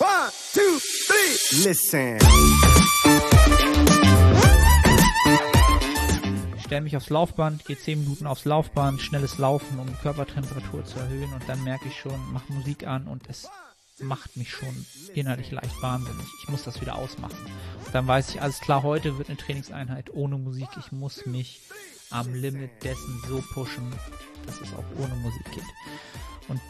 One, 0.00 0.30
two, 0.52 0.78
three. 1.06 1.64
Listen. 1.64 2.18
Ich 6.56 6.64
stelle 6.64 6.82
mich 6.82 6.96
aufs 6.96 7.10
Laufband, 7.10 7.64
gehe 7.64 7.76
10 7.76 8.04
Minuten 8.04 8.26
aufs 8.26 8.44
Laufband, 8.44 9.00
schnelles 9.00 9.38
Laufen, 9.38 9.80
um 9.80 9.86
Körpertemperatur 10.00 10.84
zu 10.84 10.98
erhöhen 11.00 11.32
und 11.32 11.48
dann 11.48 11.64
merke 11.64 11.88
ich 11.88 11.98
schon, 11.98 12.32
mache 12.32 12.52
Musik 12.52 12.86
an 12.86 13.08
und 13.08 13.28
es 13.28 13.48
macht 13.98 14.36
mich 14.36 14.50
schon 14.50 14.86
innerlich 15.14 15.50
leicht 15.50 15.82
wahnsinnig. 15.82 16.26
Ich 16.42 16.48
muss 16.48 16.62
das 16.62 16.80
wieder 16.80 16.94
ausmachen. 16.94 17.38
Und 17.84 17.92
dann 17.92 18.06
weiß 18.06 18.28
ich, 18.30 18.40
alles 18.40 18.60
klar, 18.60 18.84
heute 18.84 19.18
wird 19.18 19.28
eine 19.28 19.38
Trainingseinheit 19.38 20.14
ohne 20.14 20.38
Musik. 20.38 20.68
Ich 20.78 20.92
muss 20.92 21.26
mich 21.26 21.60
am 22.10 22.32
Limit 22.34 22.70
dessen 22.84 23.20
so 23.26 23.42
pushen, 23.52 23.92
dass 24.46 24.60
es 24.60 24.72
auch 24.74 24.84
ohne 25.02 25.14
Musik 25.16 25.50
geht. 25.52 25.64
Und 26.46 26.60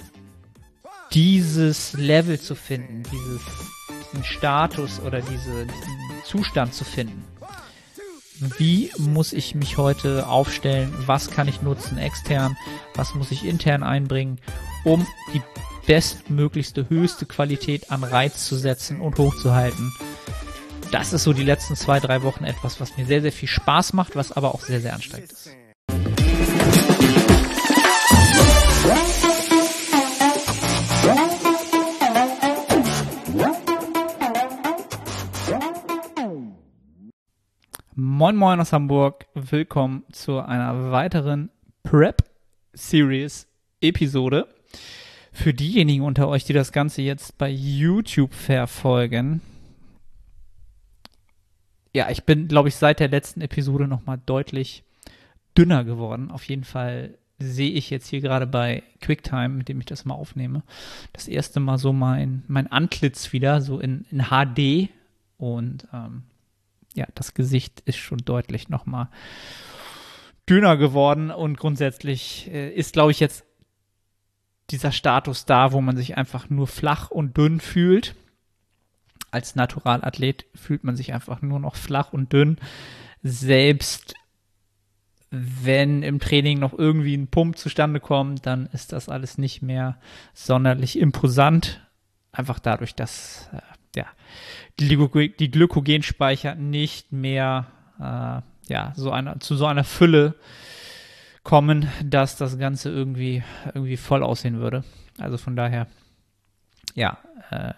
dieses 1.12 1.94
Level 1.94 2.40
zu 2.40 2.54
finden, 2.54 3.02
dieses, 3.10 3.42
diesen 4.12 4.24
Status 4.24 5.00
oder 5.00 5.20
diese, 5.20 5.66
diesen 5.66 6.24
Zustand 6.24 6.74
zu 6.74 6.84
finden, 6.84 7.24
wie 8.58 8.90
muss 8.98 9.32
ich 9.32 9.54
mich 9.54 9.78
heute 9.78 10.28
aufstellen, 10.28 10.92
was 11.06 11.30
kann 11.30 11.48
ich 11.48 11.62
nutzen 11.62 11.98
extern, 11.98 12.56
was 12.94 13.14
muss 13.14 13.30
ich 13.30 13.44
intern 13.44 13.82
einbringen, 13.82 14.38
um 14.84 15.06
die 15.34 15.42
bestmöglichste, 15.86 16.88
höchste 16.88 17.26
Qualität 17.26 17.90
an 17.90 18.04
Reiz 18.04 18.46
zu 18.46 18.56
setzen 18.56 19.00
und 19.00 19.18
hochzuhalten. 19.18 19.92
Das 20.92 21.12
ist 21.12 21.24
so 21.24 21.32
die 21.32 21.42
letzten 21.42 21.76
zwei, 21.76 21.98
drei 21.98 22.22
Wochen 22.22 22.44
etwas, 22.44 22.80
was 22.80 22.96
mir 22.96 23.06
sehr, 23.06 23.22
sehr 23.22 23.32
viel 23.32 23.48
Spaß 23.48 23.92
macht, 23.92 24.14
was 24.14 24.32
aber 24.32 24.54
auch 24.54 24.62
sehr, 24.62 24.80
sehr 24.80 24.94
anstrengend 24.94 25.32
ist. 25.32 25.50
Moin 38.18 38.34
Moin 38.34 38.58
aus 38.58 38.72
Hamburg, 38.72 39.26
willkommen 39.34 40.02
zu 40.10 40.40
einer 40.40 40.90
weiteren 40.90 41.50
Prep 41.84 42.24
Series 42.72 43.46
Episode. 43.80 44.48
Für 45.30 45.54
diejenigen 45.54 46.02
unter 46.02 46.26
euch, 46.26 46.42
die 46.42 46.52
das 46.52 46.72
Ganze 46.72 47.00
jetzt 47.00 47.38
bei 47.38 47.48
YouTube 47.48 48.34
verfolgen, 48.34 49.40
ja, 51.94 52.10
ich 52.10 52.24
bin, 52.24 52.48
glaube 52.48 52.70
ich, 52.70 52.74
seit 52.74 52.98
der 52.98 53.06
letzten 53.06 53.40
Episode 53.40 53.86
nochmal 53.86 54.18
deutlich 54.26 54.82
dünner 55.56 55.84
geworden. 55.84 56.32
Auf 56.32 56.42
jeden 56.42 56.64
Fall 56.64 57.16
sehe 57.38 57.70
ich 57.70 57.88
jetzt 57.88 58.08
hier 58.08 58.20
gerade 58.20 58.48
bei 58.48 58.82
QuickTime, 59.00 59.50
mit 59.50 59.68
dem 59.68 59.78
ich 59.78 59.86
das 59.86 60.04
mal 60.04 60.14
aufnehme, 60.14 60.64
das 61.12 61.28
erste 61.28 61.60
Mal 61.60 61.78
so 61.78 61.92
mein, 61.92 62.42
mein 62.48 62.66
Antlitz 62.66 63.32
wieder, 63.32 63.60
so 63.60 63.78
in, 63.78 64.06
in 64.10 64.24
HD. 64.24 64.90
Und 65.36 65.86
ähm, 65.92 66.24
ja, 66.98 67.06
das 67.14 67.34
Gesicht 67.34 67.80
ist 67.86 67.96
schon 67.96 68.18
deutlich 68.18 68.68
nochmal 68.68 69.08
dünner 70.48 70.76
geworden 70.76 71.30
und 71.30 71.58
grundsätzlich 71.58 72.50
äh, 72.52 72.70
ist, 72.70 72.92
glaube 72.92 73.10
ich, 73.10 73.20
jetzt 73.20 73.44
dieser 74.70 74.92
Status 74.92 75.46
da, 75.46 75.72
wo 75.72 75.80
man 75.80 75.96
sich 75.96 76.16
einfach 76.16 76.50
nur 76.50 76.66
flach 76.66 77.10
und 77.10 77.36
dünn 77.36 77.60
fühlt. 77.60 78.14
Als 79.30 79.54
Naturalathlet 79.56 80.46
fühlt 80.54 80.84
man 80.84 80.96
sich 80.96 81.12
einfach 81.12 81.42
nur 81.42 81.60
noch 81.60 81.76
flach 81.76 82.12
und 82.12 82.32
dünn. 82.32 82.58
Selbst 83.22 84.14
wenn 85.30 86.02
im 86.02 86.20
Training 86.20 86.58
noch 86.58 86.72
irgendwie 86.72 87.14
ein 87.14 87.28
Pump 87.28 87.58
zustande 87.58 88.00
kommt, 88.00 88.46
dann 88.46 88.66
ist 88.72 88.92
das 88.92 89.08
alles 89.08 89.36
nicht 89.36 89.62
mehr 89.62 89.98
sonderlich 90.32 90.98
imposant. 90.98 91.86
Einfach 92.32 92.58
dadurch, 92.58 92.94
dass 92.94 93.48
äh, 93.52 93.60
ja, 93.96 94.06
die, 94.78 95.50
Glykogenspeicher 95.50 96.54
nicht 96.54 97.12
mehr 97.12 97.66
äh, 97.98 98.72
ja, 98.72 98.92
so 98.94 99.10
einer, 99.10 99.40
zu 99.40 99.56
so 99.56 99.66
einer 99.66 99.84
Fülle 99.84 100.34
kommen, 101.42 101.88
dass 102.04 102.36
das 102.36 102.58
Ganze 102.58 102.90
irgendwie, 102.90 103.42
irgendwie 103.66 103.96
voll 103.96 104.22
aussehen 104.22 104.60
würde. 104.60 104.84
Also 105.18 105.38
von 105.38 105.56
daher, 105.56 105.86
ja, 106.94 107.18
äh, 107.50 107.72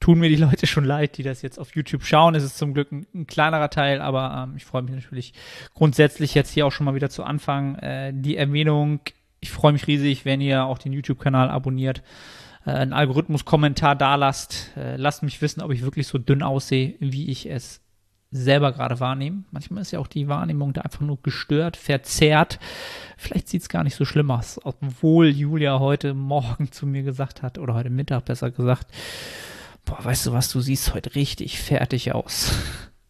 tun 0.00 0.18
mir 0.18 0.30
die 0.30 0.36
Leute 0.36 0.66
schon 0.66 0.84
leid, 0.84 1.18
die 1.18 1.22
das 1.22 1.42
jetzt 1.42 1.58
auf 1.58 1.74
YouTube 1.76 2.04
schauen. 2.04 2.34
Es 2.34 2.42
ist 2.42 2.56
zum 2.56 2.72
Glück 2.72 2.90
ein, 2.90 3.06
ein 3.14 3.26
kleinerer 3.26 3.68
Teil, 3.68 4.00
aber 4.00 4.48
ähm, 4.48 4.56
ich 4.56 4.64
freue 4.64 4.82
mich 4.82 4.94
natürlich 4.94 5.34
grundsätzlich 5.74 6.34
jetzt 6.34 6.50
hier 6.50 6.66
auch 6.66 6.72
schon 6.72 6.86
mal 6.86 6.94
wieder 6.94 7.10
zu 7.10 7.22
Anfang. 7.22 7.76
Äh, 7.76 8.12
die 8.14 8.36
Erwähnung, 8.36 9.00
ich 9.40 9.50
freue 9.50 9.72
mich 9.72 9.86
riesig, 9.86 10.24
wenn 10.24 10.40
ihr 10.40 10.64
auch 10.64 10.78
den 10.78 10.92
YouTube-Kanal 10.92 11.50
abonniert 11.50 12.02
äh, 12.66 12.70
einen 12.70 12.92
Algorithmus-Kommentar 12.92 13.96
da 13.96 14.14
lasst. 14.14 14.72
Äh, 14.76 14.96
lasst 14.96 15.22
mich 15.22 15.40
wissen, 15.42 15.62
ob 15.62 15.72
ich 15.72 15.82
wirklich 15.82 16.06
so 16.06 16.18
dünn 16.18 16.42
aussehe, 16.42 16.94
wie 17.00 17.30
ich 17.30 17.46
es 17.46 17.80
selber 18.30 18.72
gerade 18.72 19.00
wahrnehme. 19.00 19.44
Manchmal 19.50 19.82
ist 19.82 19.90
ja 19.90 19.98
auch 19.98 20.06
die 20.06 20.28
Wahrnehmung 20.28 20.72
da 20.72 20.82
einfach 20.82 21.00
nur 21.00 21.20
gestört, 21.22 21.76
verzerrt. 21.76 22.60
Vielleicht 23.16 23.48
sieht 23.48 23.62
es 23.62 23.68
gar 23.68 23.82
nicht 23.82 23.96
so 23.96 24.04
schlimm 24.04 24.30
aus, 24.30 24.60
obwohl 24.62 25.28
Julia 25.28 25.80
heute 25.80 26.14
Morgen 26.14 26.70
zu 26.70 26.86
mir 26.86 27.02
gesagt 27.02 27.42
hat, 27.42 27.58
oder 27.58 27.74
heute 27.74 27.90
Mittag 27.90 28.26
besser 28.26 28.50
gesagt, 28.50 28.86
boah, 29.84 30.04
weißt 30.04 30.26
du 30.26 30.32
was, 30.32 30.50
du 30.50 30.60
siehst 30.60 30.94
heute 30.94 31.14
richtig 31.16 31.60
fertig 31.60 32.12
aus. 32.12 32.54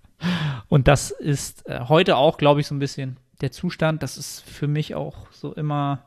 Und 0.69 0.89
das 0.89 1.11
ist 1.11 1.67
äh, 1.69 1.81
heute 1.89 2.17
auch, 2.17 2.39
glaube 2.39 2.61
ich, 2.61 2.67
so 2.67 2.75
ein 2.75 2.79
bisschen 2.79 3.19
der 3.41 3.53
Zustand. 3.53 4.03
Das 4.03 4.17
ist 4.17 4.41
für 4.41 4.69
mich 4.69 4.95
auch 4.95 5.31
so 5.33 5.53
immer, 5.53 6.07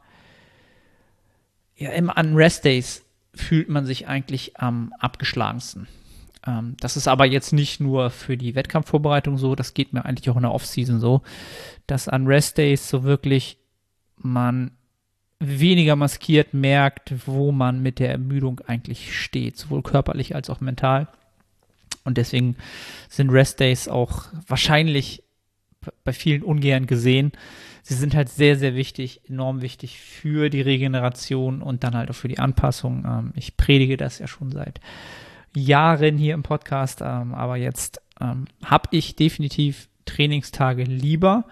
ja, 1.75 1.91
immer 1.91 2.17
an 2.17 2.35
Rest 2.35 2.65
Days 2.65 3.02
fühlt 3.35 3.69
man 3.69 3.85
sich 3.85 4.07
eigentlich 4.07 4.59
am 4.59 4.93
abgeschlagensten. 4.99 5.87
Ähm, 6.45 6.75
das 6.79 6.97
ist 6.97 7.07
aber 7.07 7.25
jetzt 7.25 7.53
nicht 7.53 7.79
nur 7.79 8.09
für 8.09 8.37
die 8.37 8.55
Wettkampfvorbereitung 8.55 9.37
so, 9.37 9.55
das 9.55 9.73
geht 9.73 9.93
mir 9.93 10.05
eigentlich 10.05 10.29
auch 10.29 10.35
in 10.35 10.43
der 10.43 10.51
Offseason 10.51 10.99
so, 10.99 11.21
dass 11.87 12.07
an 12.07 12.27
Rest 12.27 12.57
Days 12.57 12.89
so 12.89 13.03
wirklich 13.03 13.57
man 14.17 14.71
weniger 15.39 15.95
maskiert 15.95 16.53
merkt, 16.53 17.27
wo 17.27 17.51
man 17.51 17.81
mit 17.81 17.99
der 17.99 18.11
Ermüdung 18.11 18.61
eigentlich 18.65 19.19
steht, 19.19 19.57
sowohl 19.57 19.81
körperlich 19.81 20.35
als 20.35 20.49
auch 20.49 20.61
mental. 20.61 21.07
Und 22.05 22.17
deswegen 22.17 22.55
sind 23.09 23.29
Rest 23.29 23.59
Days 23.59 23.87
auch 23.87 24.25
wahrscheinlich 24.47 25.23
bei 26.03 26.13
vielen 26.13 26.43
ungern 26.43 26.87
gesehen 26.87 27.33
sie 27.83 27.93
sind 27.93 28.15
halt 28.15 28.29
sehr, 28.29 28.57
sehr 28.57 28.75
wichtig, 28.75 29.21
enorm 29.29 29.61
wichtig 29.61 29.99
für 29.99 30.49
die 30.49 30.61
Regeneration 30.61 31.61
und 31.61 31.83
dann 31.83 31.95
halt 31.95 32.09
auch 32.09 32.15
für 32.15 32.29
die 32.29 32.39
Anpassung. 32.39 33.05
Ähm, 33.05 33.33
ich 33.35 33.57
predige 33.57 33.97
das 33.97 34.19
ja 34.19 34.27
schon 34.27 34.51
seit 34.51 34.79
Jahren 35.55 36.17
hier 36.17 36.33
im 36.33 36.43
Podcast, 36.43 37.01
ähm, 37.01 37.35
aber 37.35 37.57
jetzt 37.57 38.01
ähm, 38.19 38.45
habe 38.63 38.87
ich 38.91 39.15
definitiv 39.15 39.89
Trainingstage 40.05 40.83
lieber. 40.83 41.45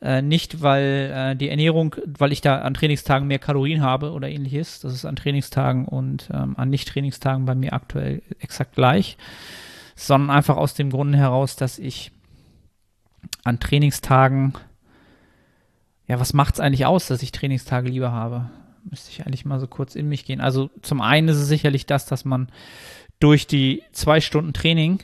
Äh, 0.00 0.22
nicht, 0.22 0.62
weil 0.62 1.12
äh, 1.12 1.36
die 1.36 1.48
Ernährung, 1.48 1.96
weil 2.06 2.32
ich 2.32 2.40
da 2.40 2.60
an 2.60 2.74
Trainingstagen 2.74 3.26
mehr 3.26 3.38
Kalorien 3.38 3.82
habe 3.82 4.12
oder 4.12 4.28
ähnliches. 4.28 4.80
Das 4.80 4.94
ist 4.94 5.04
an 5.04 5.16
Trainingstagen 5.16 5.86
und 5.86 6.30
ähm, 6.32 6.54
an 6.56 6.70
Nicht-Trainingstagen 6.70 7.44
bei 7.44 7.54
mir 7.54 7.72
aktuell 7.72 8.22
exakt 8.38 8.74
gleich. 8.76 9.16
Sondern 9.96 10.30
einfach 10.30 10.58
aus 10.58 10.74
dem 10.74 10.90
Grunde 10.90 11.18
heraus, 11.18 11.56
dass 11.56 11.78
ich 11.78 12.12
an 13.42 13.58
Trainingstagen 13.58 14.52
ja, 16.06 16.20
was 16.20 16.32
macht 16.32 16.54
es 16.54 16.60
eigentlich 16.60 16.86
aus, 16.86 17.06
dass 17.06 17.22
ich 17.22 17.32
Trainingstage 17.32 17.88
lieber 17.88 18.12
habe? 18.12 18.50
Müsste 18.84 19.10
ich 19.10 19.26
eigentlich 19.26 19.44
mal 19.44 19.58
so 19.58 19.66
kurz 19.66 19.94
in 19.94 20.08
mich 20.08 20.24
gehen. 20.24 20.40
Also 20.40 20.70
zum 20.82 21.00
einen 21.00 21.28
ist 21.28 21.38
es 21.38 21.48
sicherlich 21.48 21.86
das, 21.86 22.06
dass 22.06 22.24
man 22.24 22.48
durch 23.18 23.46
die 23.46 23.82
zwei 23.92 24.20
Stunden 24.20 24.52
Training 24.52 25.00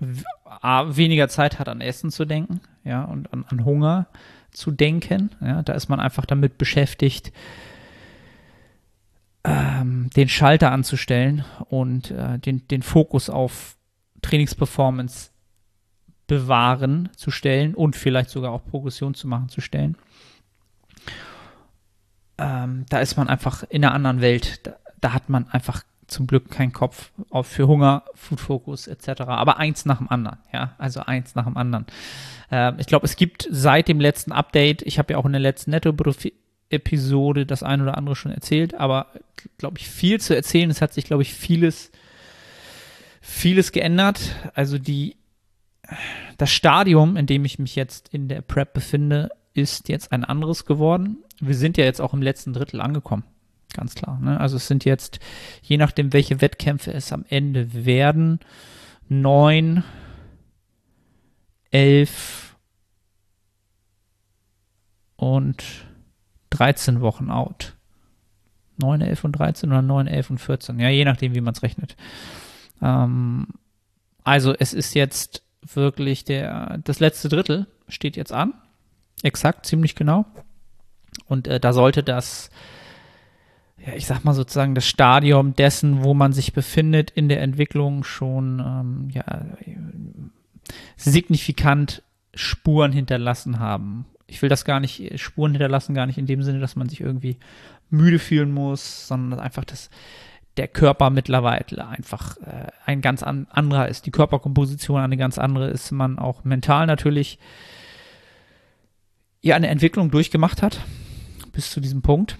weniger 0.00 1.28
Zeit 1.28 1.58
hat, 1.58 1.68
an 1.68 1.80
Essen 1.80 2.10
zu 2.10 2.24
denken, 2.24 2.60
ja, 2.84 3.04
und 3.04 3.32
an, 3.32 3.44
an 3.48 3.64
Hunger 3.64 4.06
zu 4.50 4.70
denken. 4.70 5.30
Ja, 5.40 5.62
da 5.62 5.72
ist 5.72 5.88
man 5.88 6.00
einfach 6.00 6.26
damit 6.26 6.58
beschäftigt, 6.58 7.32
ähm, 9.44 10.10
den 10.14 10.28
Schalter 10.28 10.72
anzustellen 10.72 11.44
und 11.68 12.10
äh, 12.10 12.38
den, 12.38 12.66
den 12.68 12.82
Fokus 12.82 13.30
auf 13.30 13.76
Trainingsperformance 14.22 15.30
bewahren 16.26 17.08
zu 17.16 17.30
stellen 17.30 17.74
und 17.74 17.96
vielleicht 17.96 18.30
sogar 18.30 18.52
auch 18.52 18.64
Progression 18.64 19.14
zu 19.14 19.28
machen 19.28 19.48
zu 19.48 19.60
stellen. 19.60 19.96
Ähm, 22.38 22.84
da 22.88 22.98
ist 23.00 23.16
man 23.16 23.28
einfach 23.28 23.62
in 23.68 23.84
einer 23.84 23.94
anderen 23.94 24.20
Welt. 24.20 24.60
Da, 24.66 24.76
da, 25.00 25.12
hat 25.12 25.28
man 25.28 25.48
einfach 25.48 25.82
zum 26.06 26.26
Glück 26.26 26.50
keinen 26.50 26.72
Kopf 26.72 27.10
auf 27.30 27.46
für 27.46 27.66
Hunger, 27.66 28.04
Food 28.14 28.40
Focus 28.40 28.86
etc. 28.86 29.22
Aber 29.22 29.56
eins 29.58 29.86
nach 29.86 29.98
dem 29.98 30.08
anderen, 30.08 30.38
ja, 30.52 30.74
also 30.78 31.00
eins 31.00 31.34
nach 31.34 31.44
dem 31.44 31.56
anderen. 31.56 31.86
Ähm, 32.50 32.76
ich 32.78 32.86
glaube, 32.86 33.06
es 33.06 33.16
gibt 33.16 33.48
seit 33.50 33.88
dem 33.88 34.00
letzten 34.00 34.32
Update, 34.32 34.82
ich 34.82 34.98
habe 34.98 35.14
ja 35.14 35.18
auch 35.18 35.24
in 35.24 35.32
der 35.32 35.40
letzten 35.40 35.70
Netto-Episode 35.70 37.46
das 37.46 37.62
ein 37.62 37.80
oder 37.80 37.96
andere 37.96 38.16
schon 38.16 38.32
erzählt, 38.32 38.74
aber 38.74 39.06
glaube 39.58 39.78
ich 39.78 39.88
viel 39.88 40.20
zu 40.20 40.36
erzählen. 40.36 40.70
Es 40.70 40.82
hat 40.82 40.92
sich 40.92 41.06
glaube 41.06 41.22
ich 41.22 41.32
vieles 41.32 41.90
vieles 43.20 43.72
geändert. 43.72 44.20
Also 44.54 44.78
die 44.78 45.16
das 46.38 46.50
Stadium, 46.50 47.16
in 47.16 47.26
dem 47.26 47.44
ich 47.44 47.58
mich 47.58 47.76
jetzt 47.76 48.08
in 48.08 48.28
der 48.28 48.42
Prep 48.42 48.74
befinde, 48.74 49.30
ist 49.54 49.88
jetzt 49.88 50.12
ein 50.12 50.24
anderes 50.24 50.64
geworden. 50.64 51.18
Wir 51.40 51.54
sind 51.54 51.76
ja 51.76 51.84
jetzt 51.84 52.00
auch 52.00 52.12
im 52.12 52.22
letzten 52.22 52.52
Drittel 52.52 52.80
angekommen. 52.80 53.24
Ganz 53.72 53.94
klar. 53.94 54.18
Ne? 54.20 54.38
Also 54.38 54.56
es 54.56 54.66
sind 54.66 54.84
jetzt, 54.84 55.18
je 55.62 55.76
nachdem, 55.76 56.12
welche 56.12 56.40
Wettkämpfe 56.40 56.92
es 56.92 57.12
am 57.12 57.24
Ende 57.28 57.84
werden, 57.84 58.40
neun, 59.08 59.84
elf 61.70 62.56
und 65.16 65.64
13 66.50 67.00
Wochen 67.00 67.30
out. 67.30 67.76
9, 68.78 69.00
11 69.00 69.24
und 69.24 69.32
13 69.32 69.70
oder 69.70 69.82
9, 69.82 70.06
11 70.06 70.30
und 70.30 70.38
14. 70.38 70.78
Ja, 70.78 70.88
je 70.88 71.04
nachdem, 71.04 71.34
wie 71.34 71.40
man 71.40 71.54
es 71.54 71.62
rechnet. 71.62 71.96
Ähm, 72.82 73.48
also 74.22 74.54
es 74.54 74.74
ist 74.74 74.94
jetzt 74.94 75.45
wirklich 75.74 76.24
der, 76.24 76.78
das 76.84 77.00
letzte 77.00 77.28
Drittel 77.28 77.66
steht 77.88 78.16
jetzt 78.16 78.32
an. 78.32 78.54
Exakt, 79.22 79.66
ziemlich 79.66 79.94
genau. 79.94 80.26
Und 81.26 81.48
äh, 81.48 81.58
da 81.58 81.72
sollte 81.72 82.02
das, 82.02 82.50
ja, 83.84 83.94
ich 83.94 84.06
sag 84.06 84.24
mal 84.24 84.34
sozusagen, 84.34 84.74
das 84.74 84.86
Stadium 84.86 85.54
dessen, 85.54 86.04
wo 86.04 86.14
man 86.14 86.32
sich 86.32 86.52
befindet 86.52 87.10
in 87.10 87.28
der 87.28 87.40
Entwicklung 87.42 88.04
schon 88.04 88.60
ähm, 88.60 89.08
ja, 89.12 89.24
signifikant 90.96 92.02
Spuren 92.34 92.92
hinterlassen 92.92 93.58
haben. 93.58 94.06
Ich 94.26 94.42
will 94.42 94.48
das 94.48 94.64
gar 94.64 94.80
nicht, 94.80 95.18
Spuren 95.20 95.52
hinterlassen, 95.52 95.94
gar 95.94 96.06
nicht 96.06 96.18
in 96.18 96.26
dem 96.26 96.42
Sinne, 96.42 96.60
dass 96.60 96.76
man 96.76 96.88
sich 96.88 97.00
irgendwie 97.00 97.36
müde 97.88 98.18
fühlen 98.18 98.52
muss, 98.52 99.06
sondern 99.06 99.40
einfach, 99.40 99.64
dass 99.64 99.90
der 100.56 100.68
Körper 100.68 101.10
mittlerweile 101.10 101.86
einfach 101.86 102.36
äh, 102.38 102.68
ein 102.84 103.00
ganz 103.00 103.22
an, 103.22 103.46
anderer 103.50 103.88
ist. 103.88 104.06
Die 104.06 104.10
Körperkomposition 104.10 105.00
eine 105.00 105.16
ganz 105.16 105.38
andere 105.38 105.68
ist, 105.68 105.92
man 105.92 106.18
auch 106.18 106.44
mental 106.44 106.86
natürlich 106.86 107.38
ja 109.42 109.54
eine 109.54 109.68
Entwicklung 109.68 110.10
durchgemacht 110.10 110.62
hat 110.62 110.80
bis 111.52 111.70
zu 111.70 111.80
diesem 111.80 112.02
Punkt. 112.02 112.38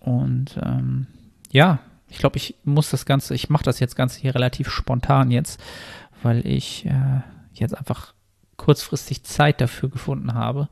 Und 0.00 0.58
ähm, 0.62 1.06
ja, 1.50 1.78
ich 2.08 2.18
glaube, 2.18 2.36
ich 2.36 2.56
muss 2.64 2.90
das 2.90 3.06
Ganze, 3.06 3.34
ich 3.34 3.50
mache 3.50 3.64
das 3.64 3.80
jetzt 3.80 3.96
Ganze 3.96 4.20
hier 4.20 4.34
relativ 4.34 4.70
spontan 4.70 5.30
jetzt, 5.30 5.62
weil 6.22 6.46
ich 6.46 6.86
äh, 6.86 7.20
jetzt 7.52 7.76
einfach 7.76 8.14
kurzfristig 8.56 9.24
Zeit 9.24 9.60
dafür 9.60 9.88
gefunden 9.88 10.34
habe. 10.34 10.68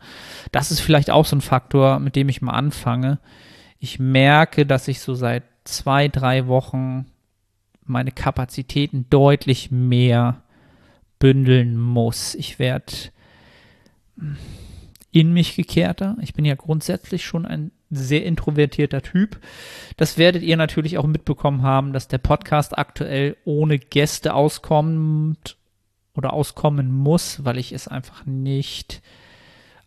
Das 0.53 0.71
ist 0.71 0.81
vielleicht 0.81 1.11
auch 1.11 1.27
so 1.27 1.37
ein 1.37 1.41
Faktor, 1.41 1.99
mit 1.99 2.17
dem 2.17 2.29
ich 2.29 2.43
mal 2.43 2.53
anfange. 2.53 3.19
Ich 3.79 3.99
merke, 3.99 4.67
dass 4.67 4.89
ich 4.89 5.01
so 5.01 5.15
seit 5.15 5.43
zwei, 5.65 6.09
drei 6.09 6.47
Wochen 6.47 7.07
meine 7.85 8.13
Kapazitäten 8.13 9.07
deutlich 9.11 9.71
mehr 9.71 10.43
bündeln 11.19 11.77
muss. 11.77 12.35
Ich 12.35 12.59
werde 12.59 12.93
in 15.13 15.33
mich 15.33 15.57
gekehrter. 15.57 16.17
Ich 16.21 16.35
bin 16.35 16.45
ja 16.45 16.55
grundsätzlich 16.55 17.25
schon 17.25 17.47
ein 17.47 17.73
sehr 17.91 18.25
introvertierter 18.25 19.03
Typ. 19.03 19.41
Das 19.97 20.19
werdet 20.19 20.43
ihr 20.43 20.57
natürlich 20.57 20.99
auch 20.99 21.07
mitbekommen 21.07 21.63
haben, 21.63 21.93
dass 21.93 22.09
der 22.09 22.19
Podcast 22.19 22.79
aktuell 22.79 23.37
ohne 23.45 23.79
Gäste 23.79 24.35
auskommt 24.35 25.57
oder 26.15 26.33
auskommen 26.33 26.93
muss, 26.93 27.45
weil 27.45 27.59
ich 27.59 27.73
es 27.73 27.89
einfach 27.89 28.25
nicht 28.27 29.03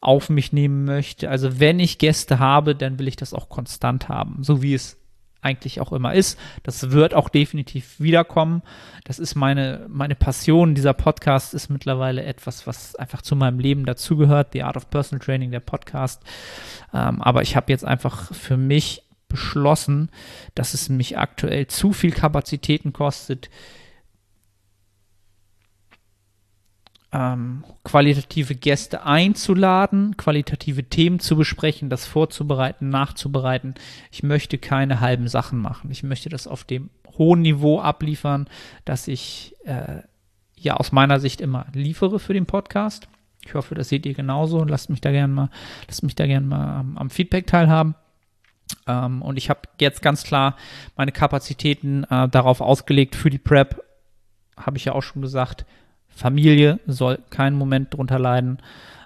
auf 0.01 0.29
mich 0.29 0.51
nehmen 0.51 0.83
möchte. 0.83 1.29
Also 1.29 1.59
wenn 1.61 1.79
ich 1.79 1.97
Gäste 1.97 2.39
habe, 2.39 2.75
dann 2.75 2.99
will 2.99 3.07
ich 3.07 3.15
das 3.15 3.33
auch 3.33 3.47
konstant 3.47 4.09
haben, 4.09 4.43
so 4.43 4.61
wie 4.61 4.73
es 4.73 4.97
eigentlich 5.43 5.79
auch 5.81 5.91
immer 5.91 6.13
ist. 6.13 6.39
Das 6.63 6.91
wird 6.91 7.13
auch 7.13 7.29
definitiv 7.29 7.99
wiederkommen. 7.99 8.61
Das 9.03 9.19
ist 9.19 9.35
meine, 9.35 9.85
meine 9.89 10.15
Passion. 10.15 10.75
Dieser 10.75 10.93
Podcast 10.93 11.53
ist 11.53 11.69
mittlerweile 11.69 12.23
etwas, 12.23 12.65
was 12.67 12.95
einfach 12.95 13.21
zu 13.21 13.35
meinem 13.35 13.59
Leben 13.59 13.85
dazugehört. 13.85 14.49
The 14.53 14.63
Art 14.63 14.77
of 14.77 14.89
Personal 14.89 15.23
Training, 15.23 15.51
der 15.51 15.59
Podcast. 15.59 16.23
Ähm, 16.93 17.21
aber 17.21 17.41
ich 17.41 17.55
habe 17.55 17.71
jetzt 17.71 17.85
einfach 17.85 18.33
für 18.33 18.57
mich 18.57 19.03
beschlossen, 19.27 20.09
dass 20.53 20.73
es 20.73 20.89
mich 20.89 21.17
aktuell 21.17 21.67
zu 21.67 21.91
viel 21.91 22.11
Kapazitäten 22.11 22.93
kostet, 22.93 23.49
ähm, 27.13 27.63
qualitative 27.83 28.55
Gäste 28.55 29.05
einzuladen, 29.05 30.17
qualitative 30.17 30.83
Themen 30.83 31.19
zu 31.19 31.35
besprechen, 31.37 31.89
das 31.89 32.07
vorzubereiten, 32.07 32.89
nachzubereiten. 32.89 33.75
Ich 34.11 34.23
möchte 34.23 34.57
keine 34.57 34.99
halben 34.99 35.27
Sachen 35.27 35.59
machen. 35.59 35.91
Ich 35.91 36.01
möchte 36.01 36.29
das 36.29 36.47
auf 36.47 36.63
dem 36.63 36.89
hohen 37.17 37.41
Niveau 37.41 37.79
abliefern, 37.79 38.47
dass 38.85 39.07
ich 39.07 39.55
äh, 39.65 40.01
ja 40.57 40.75
aus 40.75 40.91
meiner 40.91 41.19
Sicht 41.19 41.39
immer 41.39 41.67
liefere 41.73 42.19
für 42.19 42.33
den 42.33 42.47
Podcast. 42.47 43.07
Ich 43.45 43.53
hoffe, 43.53 43.75
das 43.75 43.89
seht 43.89 44.05
ihr 44.05 44.15
genauso. 44.15 44.63
Lasst 44.63 44.89
mich 44.89 45.01
da 45.01 45.11
gerne 45.11 45.33
mal, 45.33 45.49
lasst 45.87 46.01
mich 46.01 46.15
da 46.15 46.25
gerne 46.25 46.47
mal 46.47 46.79
am, 46.79 46.97
am 46.97 47.09
Feedback 47.11 47.45
teilhaben. 47.45 47.93
Ähm, 48.87 49.21
und 49.21 49.37
ich 49.37 49.51
habe 49.51 49.61
jetzt 49.79 50.01
ganz 50.01 50.23
klar 50.23 50.55
meine 50.95 51.11
Kapazitäten 51.11 52.05
äh, 52.05 52.27
darauf 52.29 52.59
ausgelegt 52.61 53.15
für 53.15 53.29
die 53.29 53.37
Prep. 53.37 53.83
Habe 54.57 54.77
ich 54.77 54.85
ja 54.85 54.93
auch 54.93 55.03
schon 55.03 55.21
gesagt, 55.21 55.65
Familie 56.15 56.79
soll 56.85 57.19
keinen 57.29 57.57
Moment 57.57 57.93
drunter 57.93 58.19
leiden, 58.19 58.59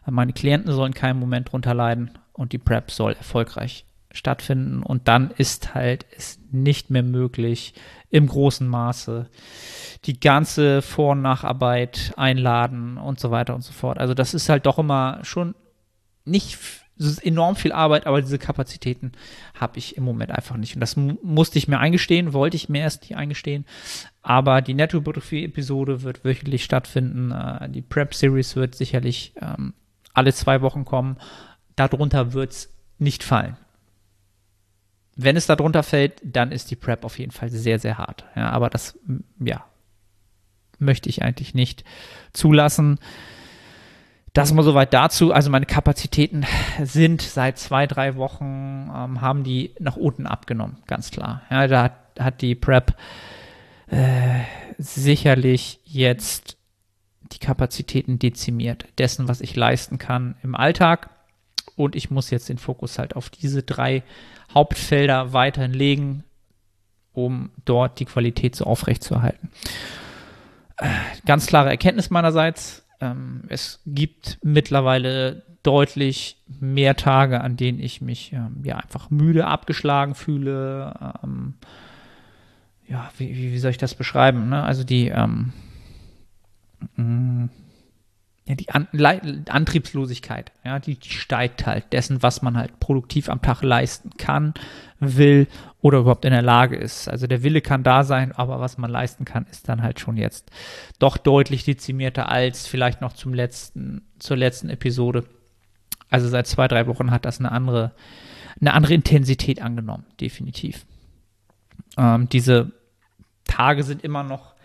meine 0.09 0.33
Klienten 0.33 0.71
sollen 0.71 0.93
keinen 0.93 1.19
Moment 1.19 1.51
drunter 1.51 1.73
leiden 1.73 2.11
und 2.33 2.53
die 2.53 2.57
Prep 2.57 2.91
soll 2.91 3.13
erfolgreich 3.13 3.85
stattfinden. 4.11 4.81
Und 4.83 5.07
dann 5.07 5.31
ist 5.31 5.75
halt 5.75 6.05
es 6.15 6.39
nicht 6.51 6.89
mehr 6.89 7.03
möglich, 7.03 7.73
im 8.09 8.27
großen 8.27 8.67
Maße 8.67 9.29
die 10.05 10.19
ganze 10.19 10.81
Vor- 10.81 11.11
und 11.11 11.21
Nacharbeit 11.21 12.13
einladen 12.15 12.97
und 12.97 13.19
so 13.19 13.31
weiter 13.31 13.53
und 13.53 13.63
so 13.63 13.73
fort. 13.73 13.97
Also 13.97 14.13
das 14.13 14.33
ist 14.33 14.47
halt 14.47 14.65
doch 14.65 14.79
immer 14.79 15.19
schon 15.23 15.55
nicht 16.23 16.57
es 16.99 17.05
ist 17.05 17.25
enorm 17.25 17.55
viel 17.55 17.71
Arbeit, 17.71 18.07
aber 18.07 18.21
diese 18.21 18.39
Kapazitäten 18.39 19.11
habe 19.53 19.77
ich 19.77 19.97
im 19.97 20.03
Moment 20.03 20.31
einfach 20.31 20.57
nicht. 20.57 20.75
Und 20.75 20.81
das 20.81 20.95
musste 20.95 21.57
ich 21.57 21.67
mir 21.67 21.79
eingestehen, 21.79 22.33
wollte 22.33 22.57
ich 22.57 22.69
mir 22.69 22.81
erst 22.81 23.03
nicht 23.03 23.15
eingestehen. 23.15 23.65
Aber 24.21 24.61
die 24.61 24.73
Netto-Hypertrophie-Episode 24.73 26.01
wird 26.01 26.25
wöchentlich 26.25 26.63
stattfinden. 26.63 27.31
Äh, 27.31 27.69
die 27.69 27.81
Prep-Series 27.81 28.55
wird 28.55 28.75
sicherlich 28.75 29.33
ähm, 29.41 29.73
alle 30.13 30.33
zwei 30.33 30.61
Wochen 30.61 30.85
kommen. 30.85 31.17
Darunter 31.75 32.33
wird 32.33 32.51
es 32.51 32.73
nicht 32.97 33.23
fallen. 33.23 33.57
Wenn 35.15 35.35
es 35.35 35.47
darunter 35.47 35.83
fällt, 35.83 36.21
dann 36.23 36.51
ist 36.51 36.69
die 36.69 36.75
Prep 36.75 37.03
auf 37.03 37.17
jeden 37.19 37.31
Fall 37.31 37.49
sehr, 37.49 37.79
sehr 37.79 37.97
hart. 37.97 38.25
Ja, 38.35 38.49
aber 38.49 38.69
das, 38.69 38.99
ja, 39.39 39.65
möchte 40.79 41.09
ich 41.09 41.23
eigentlich 41.23 41.53
nicht 41.53 41.83
zulassen. 42.33 42.99
Das 44.37 44.53
mal 44.53 44.61
soweit 44.61 44.93
dazu. 44.93 45.33
Also 45.33 45.49
meine 45.49 45.65
Kapazitäten 45.65 46.45
sind 46.83 47.23
seit 47.23 47.57
zwei, 47.57 47.87
drei 47.87 48.17
Wochen, 48.17 48.87
ähm, 48.95 49.19
haben 49.19 49.43
die 49.43 49.73
nach 49.79 49.95
unten 49.95 50.27
abgenommen, 50.27 50.77
ganz 50.85 51.09
klar. 51.09 51.41
Ja, 51.49 51.65
da 51.65 51.91
hat, 52.19 52.41
die 52.43 52.53
Prep 52.53 52.95
äh, 53.87 54.41
sicherlich 54.77 55.79
jetzt 55.85 56.55
die 57.31 57.39
Kapazitäten 57.39 58.19
dezimiert, 58.19 58.85
dessen, 58.99 59.27
was 59.27 59.41
ich 59.41 59.55
leisten 59.55 59.97
kann 59.97 60.35
im 60.43 60.53
Alltag. 60.53 61.09
Und 61.75 61.95
ich 61.95 62.11
muss 62.11 62.29
jetzt 62.29 62.47
den 62.47 62.59
Fokus 62.59 62.99
halt 62.99 63.15
auf 63.15 63.31
diese 63.31 63.63
drei 63.63 64.03
Hauptfelder 64.53 65.33
weiterhin 65.33 65.73
legen, 65.73 66.23
um 67.11 67.49
dort 67.65 67.99
die 67.99 68.05
Qualität 68.05 68.55
so 68.55 68.65
aufrechtzuerhalten. 68.65 69.49
Äh, 70.77 70.89
ganz 71.25 71.47
klare 71.47 71.71
Erkenntnis 71.71 72.11
meinerseits, 72.11 72.86
ähm, 72.99 73.43
es 73.49 73.81
gibt 73.85 74.39
mittlerweile 74.43 75.43
deutlich 75.63 76.37
mehr 76.59 76.95
Tage, 76.95 77.41
an 77.41 77.57
denen 77.57 77.79
ich 77.79 78.01
mich 78.01 78.31
ähm, 78.33 78.61
ja 78.63 78.77
einfach 78.77 79.09
müde, 79.09 79.47
abgeschlagen 79.47 80.15
fühle. 80.15 81.13
Ähm, 81.23 81.55
ja, 82.87 83.09
wie, 83.17 83.35
wie, 83.35 83.59
soll 83.59 83.71
ich 83.71 83.77
das 83.77 83.95
beschreiben? 83.95 84.49
Ne? 84.49 84.63
Also 84.63 84.83
die, 84.83 85.09
ähm, 85.09 85.51
mm, 86.95 87.49
ja, 88.45 88.55
die 88.55 88.69
An 88.69 88.87
Antriebslosigkeit, 89.49 90.53
ja, 90.63 90.79
die, 90.79 90.95
die, 90.95 91.09
steigt 91.09 91.65
halt 91.65 91.91
dessen, 91.91 92.23
was 92.23 92.41
man 92.41 92.55
halt 92.55 92.79
produktiv 92.79 93.27
am 93.27 93.41
Tag 93.41 93.61
leisten 93.61 94.11
kann, 94.17 94.53
will 94.99 95.47
oder 95.81 95.99
überhaupt 95.99 96.25
in 96.25 96.31
der 96.31 96.41
Lage 96.41 96.75
ist. 96.75 97.07
Also 97.07 97.27
der 97.27 97.43
Wille 97.43 97.61
kann 97.61 97.83
da 97.83 98.03
sein, 98.03 98.31
aber 98.31 98.59
was 98.59 98.77
man 98.77 98.89
leisten 98.89 99.25
kann, 99.25 99.45
ist 99.51 99.69
dann 99.69 99.83
halt 99.83 99.99
schon 99.99 100.17
jetzt 100.17 100.51
doch 100.99 101.17
deutlich 101.17 101.63
dezimierter 101.63 102.29
als 102.29 102.67
vielleicht 102.67 103.01
noch 103.01 103.13
zum 103.13 103.33
letzten, 103.33 104.01
zur 104.19 104.37
letzten 104.37 104.69
Episode. 104.69 105.25
Also 106.09 106.27
seit 106.27 106.47
zwei, 106.47 106.67
drei 106.67 106.87
Wochen 106.87 107.11
hat 107.11 107.25
das 107.25 107.39
eine 107.39 107.51
andere, 107.51 107.91
eine 108.59 108.73
andere 108.73 108.93
Intensität 108.93 109.61
angenommen, 109.61 110.05
definitiv. 110.19 110.85
Ähm, 111.97 112.27
diese 112.29 112.71
Tage 113.45 113.83
sind 113.83 114.03
immer 114.03 114.23
noch 114.23 114.57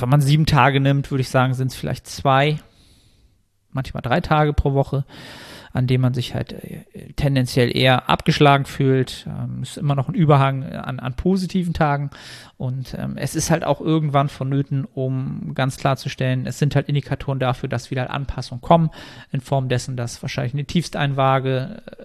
wenn 0.00 0.08
man 0.08 0.20
sieben 0.20 0.46
Tage 0.46 0.80
nimmt, 0.80 1.10
würde 1.10 1.22
ich 1.22 1.28
sagen, 1.28 1.54
sind 1.54 1.68
es 1.68 1.76
vielleicht 1.76 2.06
zwei, 2.06 2.58
manchmal 3.70 4.02
drei 4.02 4.20
Tage 4.20 4.52
pro 4.52 4.74
Woche, 4.74 5.04
an 5.76 5.86
denen 5.86 6.00
man 6.02 6.14
sich 6.14 6.34
halt 6.34 6.52
äh, 6.52 7.12
tendenziell 7.16 7.76
eher 7.76 8.08
abgeschlagen 8.08 8.64
fühlt. 8.64 9.26
Ähm, 9.28 9.62
ist 9.62 9.76
immer 9.76 9.94
noch 9.94 10.08
ein 10.08 10.14
Überhang 10.14 10.64
an, 10.64 10.98
an 10.98 11.14
positiven 11.14 11.74
Tagen. 11.74 12.10
Und 12.56 12.94
ähm, 12.98 13.16
es 13.16 13.34
ist 13.34 13.50
halt 13.50 13.64
auch 13.64 13.80
irgendwann 13.80 14.28
vonnöten, 14.28 14.86
um 14.86 15.52
ganz 15.54 15.76
klarzustellen, 15.76 16.46
es 16.46 16.58
sind 16.58 16.74
halt 16.74 16.88
Indikatoren 16.88 17.38
dafür, 17.38 17.68
dass 17.68 17.90
wieder 17.90 18.10
Anpassungen 18.10 18.62
kommen, 18.62 18.90
in 19.30 19.40
Form 19.40 19.68
dessen, 19.68 19.96
dass 19.96 20.22
wahrscheinlich 20.22 20.54
eine 20.54 20.64
Tiefsteinwaage 20.64 21.82
äh, 21.86 22.04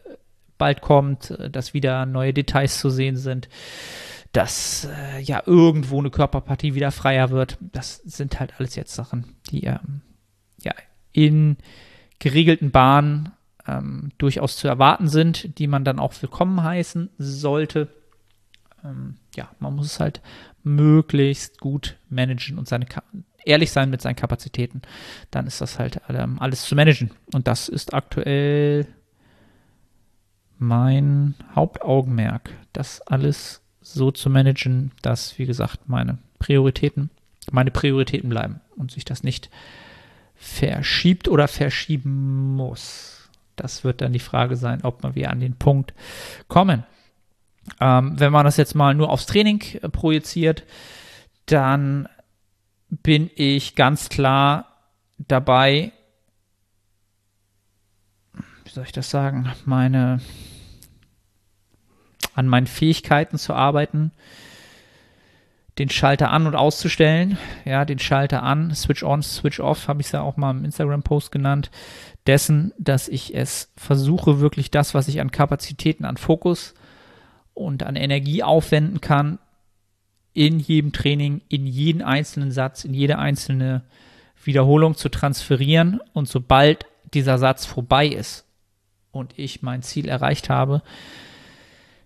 bald 0.58 0.82
kommt, 0.82 1.32
äh, 1.32 1.50
dass 1.50 1.74
wieder 1.74 2.06
neue 2.06 2.34
Details 2.34 2.80
zu 2.80 2.90
sehen 2.90 3.16
sind, 3.16 3.48
dass 4.34 4.86
äh, 4.86 5.22
ja 5.22 5.44
irgendwo 5.46 6.00
eine 6.00 6.10
Körperpartie 6.10 6.76
wieder 6.76 6.92
freier 6.92 7.30
wird. 7.32 7.58
Das 7.62 7.96
sind 7.98 8.40
halt 8.40 8.54
alles 8.60 8.76
jetzt 8.76 8.94
Sachen, 8.94 9.36
die 9.50 9.64
ähm, 9.64 10.02
ja 10.62 10.74
in 11.14 11.58
geregelten 12.20 12.72
Bahnen 12.72 13.32
ähm, 13.68 14.12
durchaus 14.18 14.58
zu 14.58 14.68
erwarten 14.68 15.08
sind, 15.08 15.58
die 15.58 15.68
man 15.68 15.84
dann 15.84 16.00
auch 16.00 16.14
willkommen 16.22 16.64
heißen 16.64 17.10
sollte. 17.18 17.88
Ähm, 18.84 19.16
ja, 19.36 19.50
man 19.60 19.76
muss 19.76 19.88
es 19.88 20.00
halt 20.00 20.22
möglichst 20.64 21.60
gut 21.60 21.98
managen 22.10 22.58
und 22.58 22.68
seine 22.68 22.86
ehrlich 23.46 23.72
sein 23.72 23.90
mit 23.90 24.02
seinen 24.02 24.16
Kapazitäten. 24.16 24.82
Dann 25.32 25.48
ist 25.48 25.62
das 25.62 25.80
halt 25.80 26.02
ähm, 26.10 26.40
alles 26.40 26.64
zu 26.64 26.76
managen. 26.76 27.12
Und 27.34 27.48
das 27.48 27.70
ist 27.70 27.94
aktuell 27.94 28.88
mein 30.58 31.34
Hauptaugenmerk, 31.56 32.52
das 32.74 33.02
alles 33.02 33.62
so 33.82 34.12
zu 34.12 34.30
managen, 34.30 34.92
dass, 35.02 35.40
wie 35.40 35.48
gesagt, 35.48 35.90
meine 35.90 36.20
Prioritäten, 36.38 37.10
meine 37.52 37.72
Prioritäten 37.72 38.30
bleiben 38.30 38.62
und 38.76 38.92
sich 38.92 39.04
das 39.04 39.24
nicht 39.24 39.50
verschiebt 40.36 41.28
oder 41.28 41.48
verschieben 41.48 42.56
muss. 42.56 43.21
Das 43.62 43.84
wird 43.84 44.02
dann 44.02 44.14
die 44.14 44.20
Frage 44.20 44.56
sein, 44.56 44.84
ob 44.84 45.16
wir 45.16 45.30
an 45.30 45.40
den 45.40 45.56
Punkt 45.56 45.94
kommen. 46.48 46.84
Ähm, 47.80 48.20
wenn 48.20 48.32
man 48.32 48.46
das 48.46 48.58
jetzt 48.58 48.76
mal 48.76 48.94
nur 48.96 49.10
aufs 49.10 49.28
Training 49.28 49.62
äh, 49.82 49.90
projiziert, 49.90 50.64
dann 51.46 52.08
bin 52.90 53.30
ich 53.36 53.76
ganz 53.76 54.10
klar 54.10 54.68
dabei, 55.18 55.92
wie 58.64 58.70
soll 58.70 58.84
ich 58.84 58.92
das 58.92 59.10
sagen, 59.10 59.52
meine 59.66 60.20
an 62.34 62.48
meinen 62.48 62.68
Fähigkeiten 62.68 63.38
zu 63.38 63.54
arbeiten, 63.54 64.12
den 65.78 65.90
Schalter 65.90 66.32
an 66.32 66.48
und 66.48 66.56
auszustellen, 66.56 67.38
ja, 67.66 67.86
den 67.86 68.00
Schalter 68.00 68.44
an, 68.44 68.76
Switch 68.76 69.04
on, 69.04 69.24
Switch 69.24 69.60
off, 69.60 69.88
habe 69.88 70.02
ich 70.02 70.08
es 70.08 70.12
ja 70.12 70.22
auch 70.22 70.38
mal 70.38 70.52
im 70.52 70.66
Instagram-Post 70.66 71.32
genannt, 71.32 71.72
dessen, 72.28 72.74
dass 72.78 73.08
ich 73.08 73.34
es 73.36 73.72
versuche, 73.78 74.40
wirklich 74.40 74.70
das, 74.70 74.94
was 74.94 75.08
ich 75.08 75.22
an 75.22 75.32
Kapazitäten, 75.32 76.06
an 76.06 76.18
Fokus 76.18 76.74
und 77.54 77.84
an 77.84 77.96
Energie 77.96 78.44
aufwenden 78.44 79.02
kann, 79.02 79.40
in 80.34 80.60
jedem 80.60 80.92
Training, 80.92 81.42
in 81.50 81.66
jeden 81.66 82.02
einzelnen 82.02 82.52
Satz, 82.52 82.86
in 82.86 82.94
jede 82.94 83.18
einzelne 83.18 83.84
Wiederholung 84.44 84.96
zu 84.96 85.10
transferieren. 85.10 86.00
Und 86.14 86.28
sobald 86.28 86.86
dieser 87.14 87.38
Satz 87.38 87.66
vorbei 87.66 88.08
ist 88.08 88.46
und 89.12 89.38
ich 89.38 89.62
mein 89.62 89.84
Ziel 89.84 90.08
erreicht 90.08 90.50
habe, 90.50 90.82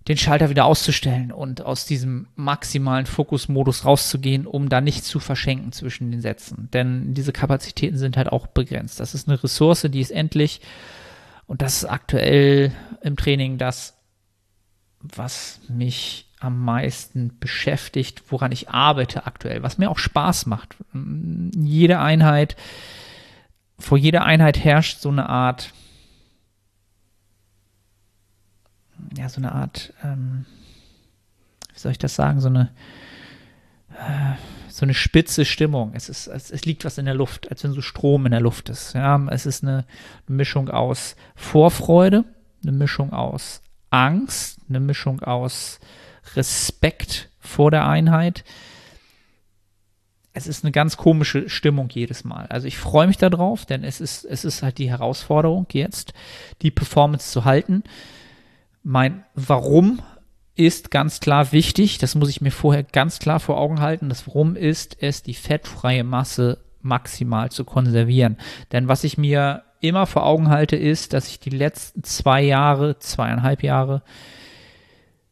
den 0.07 0.17
Schalter 0.17 0.49
wieder 0.49 0.65
auszustellen 0.65 1.31
und 1.31 1.65
aus 1.65 1.85
diesem 1.85 2.27
maximalen 2.35 3.07
Fokusmodus 3.07 3.85
rauszugehen, 3.85 4.45
um 4.45 4.69
da 4.69 4.79
nicht 4.79 5.03
zu 5.03 5.19
verschenken 5.19 5.71
zwischen 5.71 6.11
den 6.11 6.21
Sätzen. 6.21 6.69
Denn 6.73 7.15
diese 7.15 7.33
Kapazitäten 7.33 7.97
sind 7.97 8.15
halt 8.15 8.31
auch 8.31 8.47
begrenzt. 8.47 8.99
Das 8.99 9.15
ist 9.15 9.27
eine 9.27 9.41
Ressource, 9.43 9.87
die 9.89 10.01
ist 10.01 10.11
endlich. 10.11 10.61
Und 11.47 11.61
das 11.61 11.77
ist 11.77 11.85
aktuell 11.85 12.71
im 13.01 13.15
Training 13.15 13.57
das, 13.57 13.97
was 14.99 15.59
mich 15.67 16.27
am 16.39 16.63
meisten 16.63 17.39
beschäftigt, 17.39 18.23
woran 18.29 18.51
ich 18.51 18.69
arbeite 18.69 19.25
aktuell, 19.25 19.63
was 19.63 19.77
mir 19.77 19.89
auch 19.89 19.97
Spaß 19.97 20.45
macht. 20.45 20.75
Jede 21.55 21.99
Einheit, 21.99 22.55
vor 23.79 23.97
jeder 23.97 24.23
Einheit 24.23 24.63
herrscht 24.63 24.99
so 24.99 25.09
eine 25.09 25.29
Art, 25.29 25.73
ja, 29.17 29.29
so 29.29 29.37
eine 29.37 29.53
Art, 29.53 29.93
ähm, 30.03 30.45
wie 31.73 31.79
soll 31.79 31.91
ich 31.91 31.97
das 31.97 32.15
sagen, 32.15 32.39
so 32.41 32.47
eine, 32.47 32.71
äh, 33.91 34.35
so 34.69 34.85
eine 34.85 34.93
spitze 34.93 35.45
Stimmung. 35.45 35.91
Es 35.93 36.09
ist, 36.09 36.27
es, 36.27 36.51
es, 36.51 36.65
liegt 36.65 36.85
was 36.85 36.97
in 36.97 37.05
der 37.05 37.13
Luft, 37.13 37.49
als 37.49 37.63
wenn 37.63 37.71
so 37.71 37.81
Strom 37.81 38.25
in 38.25 38.31
der 38.31 38.41
Luft 38.41 38.69
ist. 38.69 38.93
Ja, 38.93 39.25
es 39.29 39.45
ist 39.45 39.63
eine 39.63 39.85
Mischung 40.27 40.69
aus 40.69 41.15
Vorfreude, 41.35 42.25
eine 42.61 42.71
Mischung 42.73 43.13
aus 43.13 43.61
Angst, 43.89 44.59
eine 44.67 44.79
Mischung 44.79 45.21
aus 45.21 45.79
Respekt 46.35 47.29
vor 47.39 47.71
der 47.71 47.87
Einheit. 47.87 48.43
Es 50.33 50.47
ist 50.47 50.65
eine 50.65 50.73
ganz 50.73 50.97
komische 50.97 51.47
Stimmung 51.47 51.87
jedes 51.89 52.25
Mal. 52.25 52.47
Also 52.47 52.67
ich 52.67 52.77
freue 52.77 53.07
mich 53.07 53.17
darauf, 53.17 53.65
denn 53.65 53.85
es 53.85 54.01
ist, 54.01 54.25
es 54.25 54.43
ist 54.43 54.63
halt 54.63 54.77
die 54.77 54.89
Herausforderung 54.89 55.67
jetzt, 55.71 56.13
die 56.61 56.71
Performance 56.71 57.31
zu 57.31 57.45
halten. 57.45 57.83
Mein 58.87 59.25
Warum 59.33 59.99
ist 60.53 60.91
ganz 60.91 61.19
klar 61.19 61.51
wichtig. 61.51 61.97
Das 61.97 62.13
muss 62.13 62.29
ich 62.29 62.39
mir 62.39 62.51
vorher 62.51 62.83
ganz 62.83 63.17
klar 63.17 63.39
vor 63.39 63.57
Augen 63.57 63.81
halten. 63.81 64.09
Das 64.09 64.27
Warum 64.27 64.55
ist 64.55 64.97
es, 65.01 65.23
die 65.23 65.33
fettfreie 65.33 66.03
Masse 66.03 66.59
maximal 66.81 67.49
zu 67.51 67.65
konservieren. 67.65 68.37
Denn 68.71 68.87
was 68.87 69.03
ich 69.03 69.17
mir 69.17 69.63
immer 69.81 70.05
vor 70.05 70.23
Augen 70.23 70.49
halte, 70.49 70.75
ist, 70.75 71.13
dass 71.13 71.29
ich 71.29 71.39
die 71.39 71.49
letzten 71.49 72.03
zwei 72.03 72.43
Jahre, 72.43 72.99
zweieinhalb 72.99 73.63
Jahre 73.63 74.03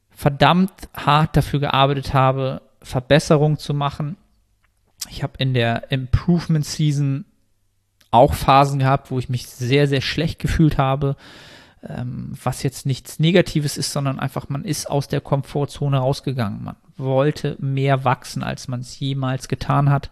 verdammt 0.09 0.73
hart 0.95 1.37
dafür 1.37 1.59
gearbeitet 1.59 2.15
habe, 2.15 2.63
Verbesserungen 2.81 3.59
zu 3.59 3.75
machen. 3.75 4.17
Ich 5.11 5.21
habe 5.21 5.33
in 5.37 5.53
der 5.53 5.91
Improvement 5.91 6.65
Season 6.65 7.25
auch 8.09 8.33
Phasen 8.33 8.79
gehabt, 8.79 9.11
wo 9.11 9.19
ich 9.19 9.29
mich 9.29 9.45
sehr, 9.45 9.87
sehr 9.87 10.01
schlecht 10.01 10.39
gefühlt 10.39 10.79
habe, 10.79 11.17
ähm, 11.87 12.33
was 12.41 12.63
jetzt 12.63 12.85
nichts 12.85 13.19
Negatives 13.19 13.77
ist, 13.77 13.91
sondern 13.91 14.19
einfach, 14.19 14.49
man 14.49 14.65
ist 14.65 14.89
aus 14.89 15.07
der 15.07 15.21
Komfortzone 15.21 15.97
rausgegangen. 15.97 16.63
Man 16.63 16.75
wollte 16.97 17.57
mehr 17.59 18.03
wachsen, 18.05 18.43
als 18.43 18.67
man 18.67 18.81
es 18.81 18.99
jemals 18.99 19.47
getan 19.47 19.89
hat. 19.89 20.09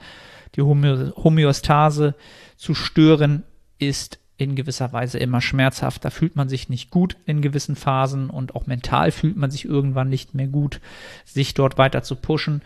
Die 0.56 0.62
Homöostase 0.62 2.16
zu 2.58 2.74
stören 2.76 3.44
ist 3.80 4.20
in 4.38 4.56
gewisser 4.56 4.92
Weise 4.92 5.20
immer 5.20 5.40
schmerzhaft. 5.40 6.04
Da 6.04 6.10
fühlt 6.10 6.36
man 6.36 6.50
sich 6.50 6.68
nicht 6.68 6.90
gut 6.90 7.16
in 7.26 7.42
gewissen 7.42 7.76
Phasen 7.76 8.30
und 8.30 8.56
auch 8.56 8.66
mental 8.66 9.12
fühlt 9.12 9.38
man 9.38 9.52
sich 9.52 9.66
irgendwann 9.66 10.10
nicht 10.10 10.34
mehr 10.34 10.48
gut, 10.48 10.82
sich 11.26 11.54
dort 11.54 11.78
weiter 11.78 12.04
zu 12.04 12.16
pushen. 12.16 12.62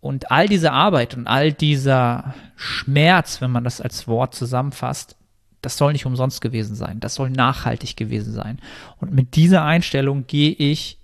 Und 0.00 0.32
all 0.32 0.48
diese 0.48 0.72
Arbeit 0.72 1.16
und 1.16 1.28
all 1.28 1.52
dieser 1.52 2.34
Schmerz, 2.56 3.40
wenn 3.40 3.52
man 3.52 3.62
das 3.62 3.80
als 3.80 4.08
Wort 4.08 4.34
zusammenfasst, 4.34 5.16
das 5.62 5.76
soll 5.76 5.92
nicht 5.92 6.06
umsonst 6.06 6.40
gewesen 6.40 6.74
sein. 6.74 7.00
Das 7.00 7.14
soll 7.14 7.30
nachhaltig 7.30 7.96
gewesen 7.96 8.32
sein. 8.32 8.58
Und 8.98 9.12
mit 9.12 9.36
dieser 9.36 9.64
Einstellung 9.64 10.26
gehe 10.26 10.50
ich 10.50 10.98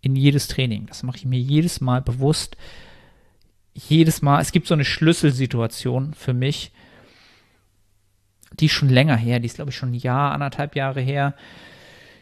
in 0.00 0.16
jedes 0.16 0.48
Training. 0.48 0.86
Das 0.86 1.02
mache 1.02 1.18
ich 1.18 1.26
mir 1.26 1.38
jedes 1.38 1.80
Mal 1.80 2.00
bewusst. 2.00 2.56
Jedes 3.74 4.22
Mal. 4.22 4.40
Es 4.40 4.52
gibt 4.52 4.66
so 4.66 4.74
eine 4.74 4.84
Schlüsselsituation 4.84 6.14
für 6.14 6.32
mich, 6.32 6.72
die 8.58 8.66
ist 8.66 8.72
schon 8.72 8.88
länger 8.88 9.16
her, 9.16 9.38
die 9.38 9.46
ist, 9.46 9.56
glaube 9.56 9.70
ich, 9.70 9.76
schon 9.76 9.92
ein 9.92 9.94
Jahr, 9.94 10.32
anderthalb 10.32 10.74
Jahre 10.74 11.00
her. 11.00 11.34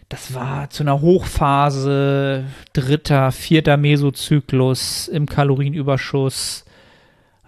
Das 0.08 0.34
war 0.34 0.70
zu 0.70 0.82
einer 0.82 1.00
Hochphase, 1.00 2.44
dritter, 2.72 3.32
vierter 3.32 3.76
Mesozyklus 3.76 5.08
im 5.08 5.26
Kalorienüberschuss. 5.26 6.64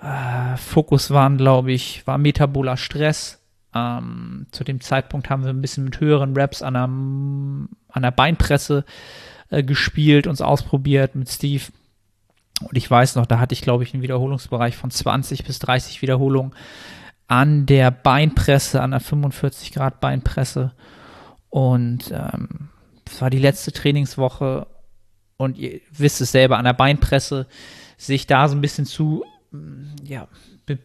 Äh, 0.03 0.57
Fokus 0.57 1.11
waren, 1.11 1.39
glaube 1.39 1.73
ich, 1.73 2.07
war 2.07 2.19
metaboler 2.19 2.77
Stress. 2.77 3.40
Ähm, 3.75 4.47
zu 4.51 4.65
dem 4.65 4.81
Zeitpunkt 4.81 5.31
haben 5.31 5.45
wir 5.45 5.51
ein 5.51 5.61
bisschen 5.61 5.85
mit 5.85 6.01
höheren 6.01 6.37
Raps 6.37 6.63
an 6.63 6.75
der, 6.75 6.85
an 6.85 8.03
der 8.03 8.11
Beinpresse 8.11 8.85
äh, 9.51 9.63
gespielt, 9.63 10.27
uns 10.27 10.41
ausprobiert 10.41 11.15
mit 11.15 11.29
Steve. 11.29 11.65
Und 12.61 12.77
ich 12.77 12.91
weiß 12.91 13.17
noch, 13.17 13.27
da 13.27 13.39
hatte 13.39 13.53
ich, 13.53 13.63
glaube 13.63 13.85
ich, 13.85 13.95
einen 13.95 14.03
Wiederholungsbereich 14.03 14.77
von 14.77 14.91
20 14.91 15.45
bis 15.45 15.59
30 15.61 16.03
Wiederholungen 16.03 16.53
an 17.27 17.65
der 17.65 17.93
Beinpresse, 17.93 18.83
an 18.83 18.91
der 18.91 19.01
45 19.01 19.73
Grad 19.73 20.01
Beinpresse. 20.01 20.73
Und 21.49 22.11
ähm, 22.11 22.71
das 23.05 23.23
war 23.23 23.31
die 23.31 23.39
letzte 23.39 23.73
Trainingswoche. 23.73 24.67
Und 25.37 25.57
ihr 25.57 25.81
wisst 25.93 26.21
es 26.21 26.33
selber, 26.33 26.59
an 26.59 26.65
der 26.65 26.73
Beinpresse 26.73 27.47
sich 27.97 28.27
da 28.27 28.49
so 28.49 28.57
ein 28.57 28.61
bisschen 28.61 28.85
zu, 28.85 29.25
ja, 30.03 30.27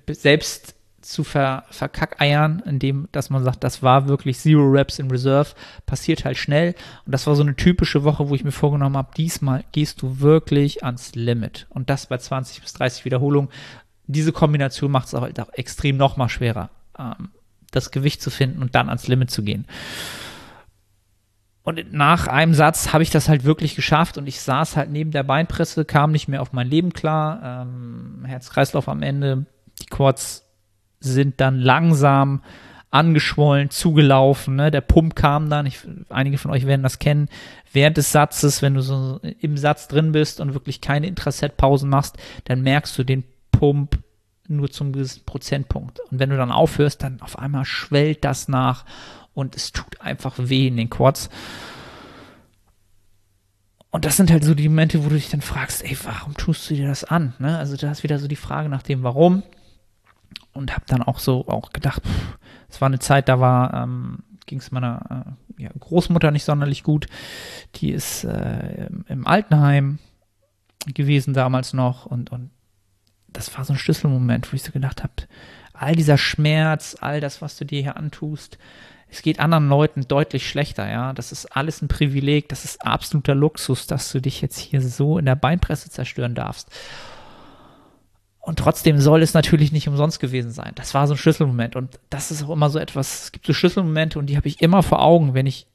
selbst 0.08 0.75
zu 1.06 1.24
ver, 1.24 1.64
verkackeiern, 1.70 2.62
indem, 2.66 3.08
dass 3.12 3.30
man 3.30 3.44
sagt, 3.44 3.64
das 3.64 3.84
war 3.84 4.08
wirklich 4.08 4.38
Zero 4.38 4.64
Reps 4.70 5.00
in 5.00 5.10
Reserve, 5.10 5.50
passiert 5.86 6.26
halt 6.26 6.38
schnell. 6.38 6.76
Und 7.06 7.12
das 7.12 7.28
war 7.28 7.36
so 7.36 7.44
eine 7.44 7.56
typische 7.56 8.04
Woche, 8.04 8.30
wo 8.30 8.36
ich 8.36 8.44
mir 8.44 8.52
vorgenommen 8.52 8.98
habe, 8.98 9.14
diesmal 9.16 9.64
gehst 9.72 10.02
du 10.02 10.20
wirklich 10.20 10.84
ans 10.84 11.16
Limit. 11.16 11.68
Und 11.70 11.90
das 11.90 12.08
bei 12.08 12.18
20 12.18 12.62
bis 12.62 12.74
30 12.74 13.06
Wiederholungen 13.06 13.50
diese 14.08 14.32
Kombination 14.32 14.92
macht 14.92 15.08
es 15.08 15.14
halt 15.14 15.40
auch 15.40 15.52
extrem 15.54 15.98
nochmal 15.98 16.30
schwerer, 16.30 16.70
ähm, 16.98 17.30
das 17.72 17.92
Gewicht 17.92 18.22
zu 18.22 18.30
finden 18.30 18.62
und 18.62 18.76
dann 18.76 18.90
ans 18.90 19.08
Limit 19.08 19.32
zu 19.32 19.44
gehen. 19.44 19.66
Und 21.64 21.92
nach 21.92 22.28
einem 22.28 22.54
Satz 22.54 22.94
habe 22.94 23.02
ich 23.02 23.10
das 23.10 23.28
halt 23.28 23.44
wirklich 23.44 23.76
geschafft 23.76 24.20
und 24.20 24.28
ich 24.28 24.40
saß 24.40 24.78
halt 24.78 24.92
neben 24.92 25.10
der 25.10 25.24
Beinpresse, 25.24 25.84
kam 25.84 26.12
nicht 26.12 26.28
mehr 26.28 26.44
auf 26.44 26.54
mein 26.54 26.68
Leben 26.68 26.94
klar. 26.94 27.64
Ähm, 27.64 28.24
Herz-Kreislauf 28.26 28.88
am 28.88 29.02
Ende, 29.02 29.48
die 29.82 29.88
Quads 29.88 30.45
sind 31.00 31.40
dann 31.42 31.60
langsam 31.60 32.42
angeschwollen, 32.92 33.70
zugelaufen, 33.72 34.56
ne? 34.56 34.72
Der 34.72 34.82
Pump 34.82 35.16
kam 35.16 35.50
dann, 35.50 35.66
ich, 35.66 35.80
einige 36.10 36.38
von 36.38 36.52
euch 36.52 36.66
werden 36.66 36.84
das 36.84 36.98
kennen, 37.00 37.28
während 37.74 37.98
des 37.98 38.12
Satzes, 38.12 38.62
wenn 38.62 38.74
du 38.74 38.82
so 38.82 39.20
im 39.40 39.58
Satz 39.58 39.90
drin 39.90 40.14
bist 40.14 40.40
und 40.40 40.54
wirklich 40.54 40.80
keine 40.80 41.08
Intraset-Pausen 41.08 41.90
machst, 41.90 42.18
dann 42.46 42.62
merkst 42.62 42.98
du 42.98 43.04
den 43.04 43.26
Pump 43.52 44.00
nur 44.48 44.72
zum 44.72 44.94
gewissen 44.94 45.24
Prozentpunkt. 45.26 46.00
Und 46.12 46.20
wenn 46.20 46.30
du 46.30 46.38
dann 46.38 46.52
aufhörst, 46.52 47.04
dann 47.04 47.22
auf 47.22 47.38
einmal 47.38 47.66
schwellt 47.66 48.24
das 48.24 48.48
nach 48.48 48.86
und 49.34 49.56
es 49.56 49.72
tut 49.72 50.00
einfach 50.02 50.36
weh 50.38 50.68
in 50.68 50.78
den 50.78 50.90
Quads. 50.90 51.30
Und 53.90 54.06
das 54.06 54.18
sind 54.18 54.32
halt 54.32 54.44
so 54.44 54.54
die 54.54 54.70
Momente, 54.70 55.04
wo 55.04 55.10
du 55.10 55.16
dich 55.16 55.30
dann 55.30 55.42
fragst, 55.42 55.84
ey, 55.84 55.98
warum 56.04 56.34
tust 56.36 56.70
du 56.70 56.76
dir 56.76 56.88
das 56.88 57.04
an? 57.04 57.34
Ne? 57.40 57.58
Also 57.58 57.78
da 57.78 57.92
ist 57.92 58.04
wieder 58.04 58.20
so 58.20 58.28
die 58.28 58.36
Frage 58.36 58.70
nach 58.70 58.84
dem 58.84 59.04
Warum. 59.04 59.44
Und 60.56 60.74
habe 60.74 60.86
dann 60.88 61.04
auch 61.04 61.20
so 61.20 61.48
auch 61.48 61.72
gedacht, 61.72 62.02
es 62.70 62.82
war 62.82 62.88
eine 62.88 63.00
Zeit, 63.00 63.30
da 63.30 63.40
war, 63.40 63.74
ähm, 63.74 64.20
ging 64.46 64.60
es 64.60 64.72
meiner 64.72 65.36
äh, 65.58 65.64
ja, 65.64 65.70
Großmutter 65.80 66.32
nicht 66.32 66.46
sonderlich 66.46 66.84
gut. 66.84 67.08
Die 67.76 67.92
ist 67.92 68.24
äh, 68.24 68.88
im 69.08 69.28
Altenheim 69.28 70.00
gewesen 70.88 71.34
damals 71.34 71.74
noch 71.74 72.06
und, 72.06 72.32
und 72.32 72.52
das 73.28 73.56
war 73.58 73.66
so 73.66 73.74
ein 73.74 73.80
Schlüsselmoment, 73.80 74.52
wo 74.52 74.56
ich 74.56 74.64
so 74.64 74.72
gedacht 74.72 75.04
habe, 75.04 75.14
all 75.74 75.96
dieser 75.96 76.18
Schmerz, 76.18 76.96
all 77.02 77.20
das, 77.20 77.42
was 77.42 77.58
du 77.58 77.66
dir 77.66 77.82
hier 77.82 77.98
antust, 77.98 78.58
es 79.10 79.22
geht 79.22 79.40
anderen 79.40 79.70
Leuten 79.70 80.08
deutlich 80.08 80.50
schlechter, 80.50 80.90
ja. 80.90 81.14
Das 81.14 81.32
ist 81.32 81.46
alles 81.56 81.82
ein 81.82 81.88
Privileg, 81.88 82.50
das 82.50 82.66
ist 82.66 82.86
absoluter 82.86 83.36
Luxus, 83.36 83.88
dass 83.88 84.12
du 84.12 84.20
dich 84.20 84.42
jetzt 84.42 84.58
hier 84.58 84.82
so 84.82 85.18
in 85.18 85.26
der 85.26 85.36
Beinpresse 85.36 85.90
zerstören 85.90 86.36
darfst. 86.36 86.70
Und 88.46 88.60
trotzdem 88.60 89.00
soll 89.00 89.24
es 89.24 89.34
natürlich 89.34 89.72
nicht 89.72 89.88
umsonst 89.88 90.20
gewesen 90.20 90.52
sein. 90.52 90.72
Das 90.76 90.94
war 90.94 91.08
so 91.08 91.16
ein 91.16 91.18
Schlüsselmoment. 91.18 91.76
Und 91.76 92.00
das 92.12 92.30
ist 92.30 92.44
auch 92.44 92.52
immer 92.52 92.70
so 92.70 92.78
etwas, 92.78 93.24
es 93.24 93.32
gibt 93.32 93.48
so 93.48 93.54
Schlüsselmomente 93.54 94.20
und 94.20 94.28
die 94.28 94.38
habe 94.38 94.48
ich 94.48 94.62
immer 94.62 94.84
vor 94.84 95.02
Augen, 95.02 95.34
wenn 95.34 95.48
ich 95.48 95.66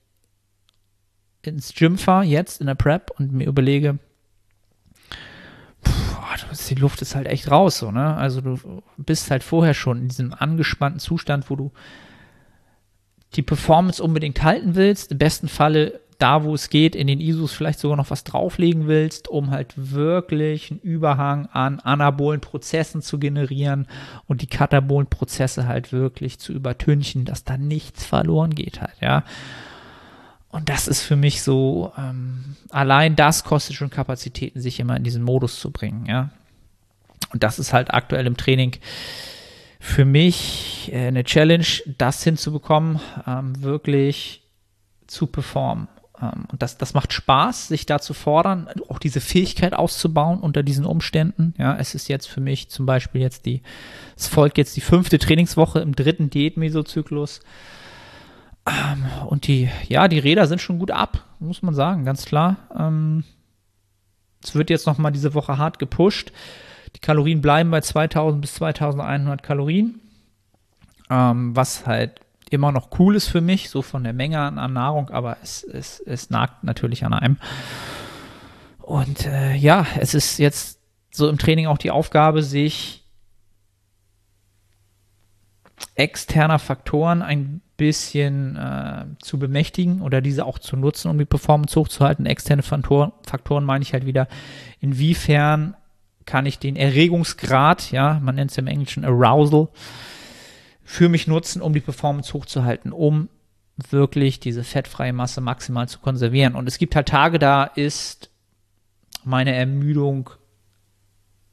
ins 1.43 1.75
Gym 1.75 1.99
fahre, 1.99 2.25
jetzt 2.25 2.61
in 2.61 2.69
der 2.69 2.77
Prep 2.77 3.11
und 3.19 3.33
mir 3.33 3.49
überlege, 3.49 3.99
die 6.69 6.75
Luft 6.77 7.03
ist 7.03 7.17
halt 7.17 7.27
echt 7.27 7.51
raus, 7.51 7.79
so, 7.79 7.91
ne? 7.91 8.17
Also 8.17 8.41
du 8.41 8.83
bist 8.97 9.31
halt 9.33 9.43
vorher 9.43 9.75
schon 9.75 9.99
in 9.99 10.09
diesem 10.09 10.33
angespannten 10.33 11.01
Zustand, 11.01 11.51
wo 11.51 11.57
du 11.57 11.73
die 13.35 13.43
Performance 13.43 14.03
unbedingt 14.03 14.43
halten 14.45 14.77
willst, 14.77 15.11
im 15.11 15.19
besten 15.19 15.49
Falle 15.49 16.01
da, 16.23 16.45
wo 16.45 16.55
es 16.55 16.71
geht, 16.71 16.95
in 16.95 17.07
den 17.07 17.21
ISOs 17.21 17.53
vielleicht 17.53 17.79
sogar 17.79 17.97
noch 17.97 18.11
was 18.11 18.25
drauflegen 18.25 18.87
willst, 18.87 19.29
um 19.29 19.51
halt 19.51 19.75
wirklich 19.77 20.71
einen 20.71 20.81
Überhang 20.81 21.47
an 21.47 21.81
anabolen 21.81 22.41
Prozessen 22.41 23.03
zu 23.03 23.19
generieren 23.19 23.87
und 24.27 24.43
die 24.43 24.47
katabolen 24.47 25.09
Prozesse 25.09 25.67
halt 25.67 25.93
wirklich 25.93 26.39
zu 26.39 26.53
übertünchen, 26.53 27.25
dass 27.25 27.45
da 27.45 27.57
nichts 27.57 28.05
verloren 28.05 28.55
geht 28.55 28.81
halt, 28.81 28.97
ja. 29.01 29.25
Und 30.51 30.69
das 30.69 30.89
ist 30.89 31.03
für 31.03 31.17
mich 31.17 31.43
so, 31.43 31.93
ähm, 31.97 32.57
allein 32.71 33.15
das 33.15 33.45
kostet 33.45 33.77
schon 33.77 33.91
Kapazitäten, 33.91 34.61
sich 34.61 34.81
immer 34.81 34.97
in 34.97 35.05
diesen 35.05 35.23
Modus 35.23 35.61
zu 35.61 35.71
bringen, 35.71 36.07
ja. 36.07 36.31
Und 37.33 37.43
das 37.43 37.59
ist 37.59 37.73
halt 37.73 37.95
aktuell 37.95 38.27
im 38.27 38.37
Training 38.37 38.77
für 39.79 40.05
mich 40.05 40.91
äh, 40.93 41.07
eine 41.07 41.25
Challenge, 41.25 41.67
das 41.99 42.23
hinzubekommen, 42.23 43.01
ähm, 43.27 43.63
wirklich 43.63 44.43
zu 45.07 45.27
performen. 45.27 45.89
Ähm, 46.21 46.47
und 46.51 46.63
das, 46.63 46.79
das 46.79 46.95
macht 46.95 47.13
Spaß, 47.13 47.69
sich 47.69 47.87
da 47.87 47.99
zu 47.99 48.15
fordern, 48.15 48.69
auch 48.89 48.99
diese 48.99 49.21
Fähigkeit 49.21 49.75
auszubauen 49.75 50.41
unter 50.41 50.63
diesen 50.63 50.85
Umständen. 50.85 51.55
Ja, 51.59 51.77
es 51.77 51.95
ist 51.95 52.09
jetzt 52.09 52.27
für 52.29 52.41
mich 52.41 52.69
zum 52.69 52.87
Beispiel 52.87 53.21
jetzt 53.21 53.47
die, 53.47 53.63
es 54.17 54.29
folgt 54.29 54.59
jetzt 54.59 54.77
die 54.77 54.81
fünfte 54.81 55.19
Trainingswoche 55.19 55.81
im 55.81 55.95
dritten 55.95 56.31
Diät-Mesozyklus. 56.31 57.41
Ähm, 58.67 59.05
und 59.27 59.47
die, 59.47 59.71
ja, 59.89 60.09
die 60.09 60.19
Räder 60.19 60.47
sind 60.47 60.61
schon 60.61 60.79
gut 60.79 60.91
ab, 60.91 61.25
muss 61.39 61.63
man 61.63 61.75
sagen, 61.75 62.05
ganz 62.05 62.25
klar. 62.25 62.57
Ähm, 62.79 63.25
es 64.43 64.55
wird 64.55 64.71
jetzt 64.71 64.87
nochmal 64.87 65.13
diese 65.13 65.35
Woche 65.35 65.59
hart 65.59 65.79
gepusht. 65.79 66.33
Die 66.97 67.01
Kalorien 67.01 67.41
bleiben 67.41 67.71
bei 67.71 67.81
2000 67.81 68.41
bis 68.41 68.55
2100 68.55 69.43
Kalorien, 69.43 70.01
was 71.09 71.87
halt 71.87 72.21
immer 72.51 72.73
noch 72.73 72.99
cool 72.99 73.17
ist 73.17 73.29
für 73.29 73.41
mich, 73.41 73.71
so 73.71 73.81
von 73.81 74.05
der 74.05 74.13
Menge 74.13 74.39
an, 74.41 74.73
Nahrung, 74.73 75.09
aber 75.11 75.39
es, 75.43 75.63
es, 75.65 76.01
es 76.01 76.31
nagt 76.31 76.65
natürlich 76.65 77.05
an 77.05 77.15
einem. 77.15 77.39
Und 78.79 79.27
äh, 79.27 79.55
ja, 79.55 79.87
es 79.99 80.15
ist 80.15 80.39
jetzt 80.39 80.81
so 81.11 81.29
im 81.29 81.39
Training 81.39 81.67
auch 81.67 81.79
die 81.79 81.91
Aufgabe, 81.91 82.43
sich 82.43 83.05
externer 85.95 86.59
Faktoren 86.59 87.23
ein 87.23 87.63
bisschen 87.77 88.57
äh, 88.57 89.07
zu 89.23 89.39
bemächtigen 89.39 90.03
oder 90.03 90.21
diese 90.21 90.45
auch 90.45 90.59
zu 90.59 90.77
nutzen, 90.77 91.11
um 91.11 91.19
die 91.19 91.25
Performance 91.25 91.79
hochzuhalten. 91.79 92.27
Externe 92.27 92.63
Faktoren, 92.63 93.13
Faktoren 93.23 93.65
meine 93.65 93.83
ich 93.83 93.93
halt 93.93 94.05
wieder, 94.05 94.29
inwiefern 94.81 95.75
kann 96.27 96.47
ich 96.47 96.59
den 96.59 96.77
Erregungsgrad, 96.77 97.91
ja, 97.91 98.21
man 98.23 98.35
nennt 98.35 98.51
es 98.51 98.59
im 98.59 98.67
Englischen 98.67 99.05
Arousal, 99.05 99.69
für 100.91 101.09
mich 101.09 101.29
nutzen, 101.29 101.63
um 101.63 101.73
die 101.73 101.81
Performance 101.81 102.33
hochzuhalten, 102.33 102.91
um 102.91 103.29
wirklich 103.91 104.41
diese 104.41 104.65
fettfreie 104.65 105.13
Masse 105.13 105.41
maximal 105.41 105.89
zu 105.89 106.01
konservieren. 106.01 106.57
Und 106.57 106.67
es 106.67 106.79
gibt 106.79 106.97
halt 106.97 107.07
Tage, 107.07 107.39
da 107.39 107.63
ist 107.63 108.29
meine 109.23 109.55
Ermüdung 109.55 110.31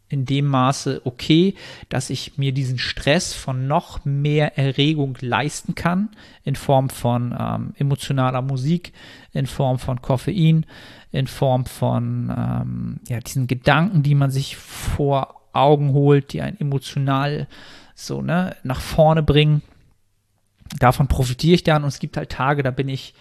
in 0.10 0.26
dem 0.26 0.48
Maße 0.48 1.02
okay, 1.04 1.54
dass 1.90 2.10
ich 2.10 2.40
mir 2.40 2.52
diesen 2.52 2.80
Stress 2.80 3.36
von 3.36 3.68
noch 3.68 4.04
mehr 4.06 4.58
Erregung 4.58 5.16
leisten 5.22 5.76
kann, 5.76 6.10
in 6.44 6.56
Form 6.56 6.90
von 6.90 7.36
ähm, 7.40 7.74
emotionaler 7.78 8.42
Musik, 8.42 8.92
in 9.34 9.46
Form 9.46 9.78
von 9.78 10.02
Koffein, 10.02 10.66
in 11.12 11.28
Form 11.28 11.68
von 11.68 12.34
ähm, 12.36 13.00
ja, 13.08 13.20
diesen 13.20 13.46
Gedanken, 13.46 14.02
die 14.02 14.16
man 14.16 14.32
sich 14.32 14.58
vor 14.58 15.36
Augen 15.54 15.94
holt, 15.94 16.34
die 16.34 16.42
einen 16.42 16.60
emotional 16.60 17.48
so 17.98 18.22
ne, 18.22 18.56
nach 18.64 18.80
vorne 18.80 19.24
bringen. 19.24 19.64
Davon 20.80 21.08
profitiere 21.08 21.56
ich 21.56 21.64
dann 21.64 21.84
und 21.84 21.90
es 21.90 22.00
gibt 22.00 22.16
halt 22.16 22.30
Tage, 22.30 22.62
da 22.62 22.72
bin 22.72 22.88
ich 22.88 23.16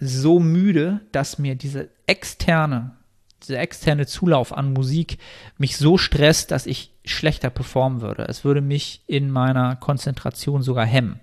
so 0.00 0.40
müde, 0.40 1.00
dass 1.12 1.38
mir 1.38 1.54
diese 1.54 1.90
externe, 2.06 2.96
dieser 3.42 3.60
externe 3.60 4.06
Zulauf 4.06 4.56
an 4.56 4.72
Musik 4.72 5.18
mich 5.58 5.76
so 5.76 5.96
stresst, 5.96 6.50
dass 6.50 6.66
ich 6.66 6.92
schlechter 7.04 7.50
performen 7.50 8.00
würde. 8.00 8.24
Es 8.28 8.44
würde 8.44 8.60
mich 8.60 9.02
in 9.06 9.30
meiner 9.30 9.76
Konzentration 9.76 10.62
sogar 10.62 10.86
hemmen. 10.86 11.20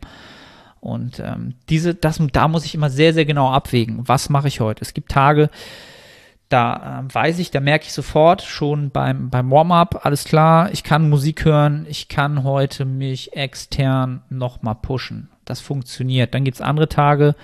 Und 0.79 1.19
ähm, 1.19 1.55
diese, 1.67 1.93
das, 1.93 2.21
da 2.31 2.47
muss 2.47 2.63
ich 2.63 2.75
immer 2.75 2.89
sehr, 2.89 3.13
sehr 3.13 3.25
genau 3.25 3.51
abwägen. 3.51 4.07
Was 4.07 4.29
mache 4.29 4.47
ich 4.47 4.59
heute? 4.61 4.81
Es 4.81 4.93
gibt 4.93 5.11
Tage, 5.11 5.49
da 6.49 7.01
äh, 7.01 7.13
weiß 7.13 7.39
ich, 7.39 7.51
da 7.51 7.59
merke 7.59 7.85
ich 7.85 7.93
sofort 7.93 8.41
schon 8.41 8.91
beim, 8.91 9.29
beim 9.29 9.49
Warm-up, 9.49 10.05
alles 10.05 10.23
klar, 10.25 10.71
ich 10.71 10.83
kann 10.83 11.09
Musik 11.09 11.45
hören, 11.45 11.85
ich 11.89 12.07
kann 12.07 12.43
heute 12.43 12.85
mich 12.85 13.33
extern 13.33 14.21
nochmal 14.29 14.75
pushen. 14.75 15.29
Das 15.43 15.61
funktioniert. 15.61 16.33
Dann 16.33 16.43
gibt 16.43 16.55
es 16.55 16.61
andere 16.61 16.89
Tage, 16.89 17.35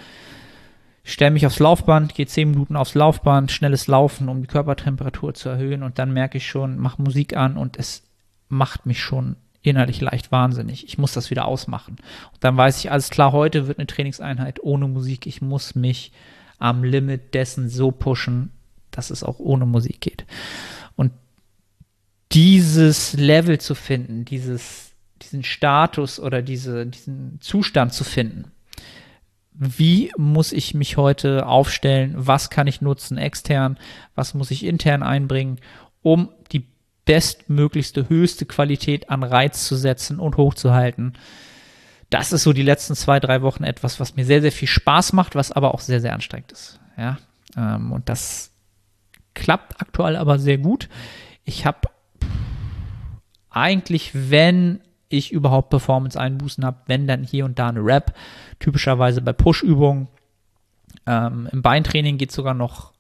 ich 1.04 1.14
stelle 1.14 1.32
mich 1.32 1.48
aufs 1.48 1.60
Laufband, 1.60 2.14
gehe 2.14 2.28
10 2.28 2.52
Minuten 2.52 2.76
aufs 2.76 2.94
Laufband, 2.94 3.52
schnelles 3.52 3.88
Laufen, 3.88 4.30
um 4.30 4.42
die 4.42 4.48
Körpertemperatur 4.48 5.34
zu 5.34 5.50
erhöhen 5.50 5.82
und 5.82 5.98
dann 5.98 6.14
merke 6.14 6.38
ich 6.38 6.48
schon, 6.48 6.78
mache 6.78 7.02
Musik 7.02 7.36
an 7.36 7.58
und 7.58 7.78
es 7.78 8.04
macht 8.50 8.86
mich 8.86 9.02
schon 9.02 9.36
innerlich 9.64 10.02
leicht 10.02 10.32
wahnsinnig. 10.32 10.86
Ich 10.86 10.98
muss 10.98 11.14
das 11.14 11.30
wieder 11.30 11.46
ausmachen. 11.46 11.98
Und 12.34 12.44
dann 12.44 12.58
weiß 12.58 12.80
ich, 12.80 12.92
alles 12.92 13.10
klar, 13.10 13.32
heute 13.32 13.68
wird 13.68 13.80
eine 13.80 13.88
Trainingseinheit 13.88 14.62
ohne 14.62 14.88
Musik. 14.88 15.26
Ich 15.28 15.42
muss 15.42 15.76
mich 15.76 16.12
am 16.60 16.84
Limit 16.84 17.34
dessen 17.34 17.70
so 17.70 17.92
pushen, 17.92 18.52
dass 18.92 19.10
es 19.10 19.24
auch 19.24 19.40
ohne 19.40 19.66
Musik 19.66 20.02
geht. 20.02 20.26
Und 20.96 21.12
dieses 22.32 23.14
Level 23.14 23.60
zu 23.60 23.76
finden, 23.76 24.26
dieses, 24.26 24.92
diesen 25.22 25.44
Status 25.44 26.20
oder 26.20 26.42
diese, 26.42 26.86
diesen 26.86 27.40
Zustand 27.42 27.94
zu 27.94 28.04
finden, 28.04 28.52
wie 29.54 30.12
muss 30.18 30.54
ich 30.54 30.74
mich 30.74 30.98
heute 30.98 31.46
aufstellen, 31.46 32.14
was 32.18 32.50
kann 32.50 32.68
ich 32.68 32.82
nutzen 32.82 33.18
extern, 33.18 33.78
was 34.16 34.34
muss 34.34 34.50
ich 34.50 34.64
intern 34.64 35.04
einbringen, 35.04 35.60
um 36.02 36.30
die 36.52 36.66
bestmöglichste, 37.06 38.10
höchste 38.10 38.46
Qualität 38.46 39.10
an 39.10 39.24
Reiz 39.24 39.68
zu 39.68 39.76
setzen 39.76 40.20
und 40.20 40.38
hochzuhalten. 40.38 41.14
Das 42.10 42.32
ist 42.32 42.44
so 42.44 42.54
die 42.54 42.64
letzten 42.64 42.96
zwei, 42.96 43.20
drei 43.20 43.42
Wochen 43.42 43.64
etwas, 43.64 44.00
was 44.00 44.16
mir 44.16 44.26
sehr, 44.26 44.42
sehr 44.42 44.52
viel 44.52 44.68
Spaß 44.68 45.14
macht, 45.14 45.36
was 45.36 45.52
aber 45.52 45.74
auch 45.74 45.80
sehr, 45.80 46.02
sehr 46.02 46.14
anstrengend 46.14 46.52
ist. 46.52 46.80
Ja, 46.98 47.18
ähm, 47.56 47.92
und 47.92 48.10
das 48.10 48.51
klappt 49.34 49.82
aktuell 49.82 50.16
aber 50.16 50.40
sehr 50.40 50.58
gut. 50.58 50.90
Ich 51.44 51.66
habe 51.66 51.90
eigentlich, 53.50 54.12
wenn 54.14 54.82
ich 55.10 55.32
überhaupt 55.32 55.70
Performance-Einbußen 55.70 56.64
habe, 56.66 56.78
wenn 56.88 57.08
dann 57.08 57.24
hier 57.24 57.46
und 57.46 57.60
da 57.60 57.68
eine 57.68 57.84
Rap, 57.84 58.16
typischerweise 58.60 59.22
bei 59.22 59.34
Push-Übungen. 59.34 60.08
Ähm, 61.06 61.50
Im 61.52 61.62
Beintraining 61.62 62.18
geht 62.18 62.30
es 62.30 62.36
sogar 62.36 62.54
noch 62.54 62.94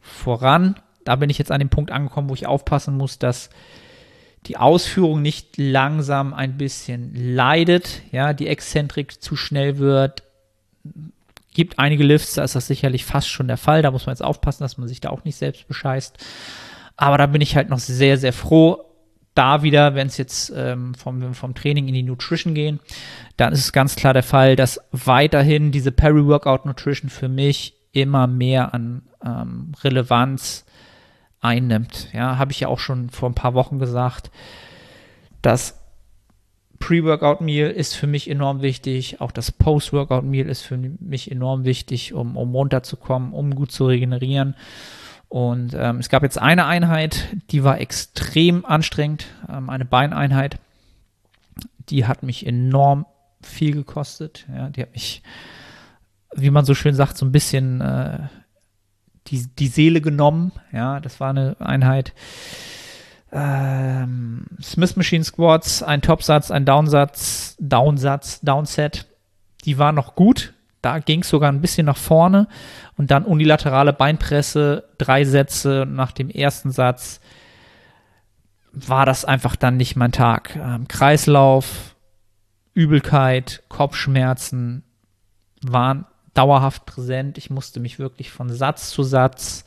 voran, 0.00 0.76
da 1.04 1.16
bin 1.16 1.30
ich 1.30 1.38
jetzt 1.38 1.50
an 1.50 1.58
dem 1.58 1.70
Punkt 1.70 1.90
angekommen, 1.90 2.28
wo 2.28 2.34
ich 2.34 2.46
aufpassen 2.46 2.96
muss, 2.96 3.18
dass 3.18 3.50
die 4.46 4.56
Ausführung 4.56 5.22
nicht 5.22 5.56
langsam 5.56 6.34
ein 6.34 6.58
bisschen 6.58 7.14
leidet, 7.14 8.02
ja, 8.12 8.32
die 8.32 8.46
Exzentrik 8.46 9.22
zu 9.22 9.34
schnell 9.34 9.78
wird. 9.78 10.22
Gibt 11.58 11.80
einige 11.80 12.04
Lifts, 12.04 12.34
da 12.34 12.44
ist 12.44 12.54
das 12.54 12.68
sicherlich 12.68 13.04
fast 13.04 13.28
schon 13.28 13.48
der 13.48 13.56
Fall. 13.56 13.82
Da 13.82 13.90
muss 13.90 14.06
man 14.06 14.12
jetzt 14.12 14.22
aufpassen, 14.22 14.62
dass 14.62 14.78
man 14.78 14.86
sich 14.86 15.00
da 15.00 15.10
auch 15.10 15.24
nicht 15.24 15.34
selbst 15.34 15.66
bescheißt. 15.66 16.16
Aber 16.96 17.18
da 17.18 17.26
bin 17.26 17.40
ich 17.40 17.56
halt 17.56 17.68
noch 17.68 17.80
sehr, 17.80 18.16
sehr 18.16 18.32
froh. 18.32 18.84
Da 19.34 19.64
wieder, 19.64 19.96
wenn 19.96 20.06
es 20.06 20.18
jetzt 20.18 20.52
ähm, 20.54 20.94
vom, 20.94 21.34
vom 21.34 21.56
Training 21.56 21.88
in 21.88 21.94
die 21.94 22.04
Nutrition 22.04 22.54
gehen, 22.54 22.78
dann 23.36 23.52
ist 23.52 23.58
es 23.58 23.72
ganz 23.72 23.96
klar 23.96 24.14
der 24.14 24.22
Fall, 24.22 24.54
dass 24.54 24.78
weiterhin 24.92 25.72
diese 25.72 25.90
Peri-Workout 25.90 26.64
Nutrition 26.64 27.10
für 27.10 27.28
mich 27.28 27.74
immer 27.90 28.28
mehr 28.28 28.72
an 28.72 29.08
ähm, 29.26 29.72
Relevanz 29.82 30.64
einnimmt. 31.40 32.06
Ja, 32.12 32.38
habe 32.38 32.52
ich 32.52 32.60
ja 32.60 32.68
auch 32.68 32.78
schon 32.78 33.10
vor 33.10 33.28
ein 33.28 33.34
paar 33.34 33.54
Wochen 33.54 33.80
gesagt. 33.80 34.30
Das 35.42 35.74
Pre-Workout-Meal 36.78 37.70
ist 37.70 37.94
für 37.94 38.06
mich 38.06 38.30
enorm 38.30 38.62
wichtig. 38.62 39.20
Auch 39.20 39.32
das 39.32 39.52
Post-Workout-Meal 39.52 40.48
ist 40.48 40.62
für 40.62 40.76
mich 40.76 41.30
enorm 41.30 41.64
wichtig, 41.64 42.14
um, 42.14 42.36
um 42.36 42.54
runterzukommen, 42.54 43.32
um 43.32 43.54
gut 43.54 43.72
zu 43.72 43.86
regenerieren. 43.86 44.54
Und 45.28 45.74
ähm, 45.74 45.98
es 45.98 46.08
gab 46.08 46.22
jetzt 46.22 46.38
eine 46.38 46.66
Einheit, 46.66 47.36
die 47.50 47.62
war 47.62 47.80
extrem 47.80 48.64
anstrengend, 48.64 49.26
ähm, 49.48 49.68
eine 49.68 49.84
Beineinheit. 49.84 50.58
Die 51.90 52.06
hat 52.06 52.22
mich 52.22 52.46
enorm 52.46 53.04
viel 53.42 53.72
gekostet. 53.74 54.46
Ja, 54.54 54.70
die 54.70 54.82
hat 54.82 54.92
mich, 54.92 55.22
wie 56.34 56.50
man 56.50 56.64
so 56.64 56.74
schön 56.74 56.94
sagt, 56.94 57.18
so 57.18 57.26
ein 57.26 57.32
bisschen 57.32 57.80
äh, 57.80 58.20
die, 59.26 59.46
die 59.58 59.68
Seele 59.68 60.00
genommen. 60.00 60.52
Ja, 60.72 61.00
das 61.00 61.20
war 61.20 61.30
eine 61.30 61.56
Einheit. 61.60 62.14
Ähm, 63.30 63.77
Smith 64.62 64.96
Machine 64.96 65.24
Squats, 65.24 65.82
ein 65.82 66.02
Topsatz, 66.02 66.50
ein 66.50 66.64
Downsatz, 66.64 67.56
Downsatz, 67.60 68.40
Downset. 68.40 69.06
Die 69.64 69.78
waren 69.78 69.94
noch 69.94 70.14
gut. 70.14 70.54
Da 70.82 70.98
ging 71.00 71.22
es 71.22 71.28
sogar 71.28 71.50
ein 71.50 71.60
bisschen 71.60 71.86
nach 71.86 71.96
vorne. 71.96 72.48
Und 72.96 73.10
dann 73.10 73.24
unilaterale 73.24 73.92
Beinpresse, 73.92 74.84
drei 74.98 75.24
Sätze. 75.24 75.86
nach 75.88 76.12
dem 76.12 76.30
ersten 76.30 76.70
Satz 76.70 77.20
war 78.72 79.06
das 79.06 79.24
einfach 79.24 79.56
dann 79.56 79.76
nicht 79.76 79.96
mein 79.96 80.12
Tag. 80.12 80.56
Ähm, 80.56 80.86
Kreislauf, 80.88 81.96
Übelkeit, 82.74 83.62
Kopfschmerzen 83.68 84.84
waren 85.62 86.06
dauerhaft 86.34 86.86
präsent. 86.86 87.38
Ich 87.38 87.50
musste 87.50 87.80
mich 87.80 87.98
wirklich 87.98 88.30
von 88.30 88.50
Satz 88.50 88.90
zu 88.90 89.02
Satz 89.02 89.64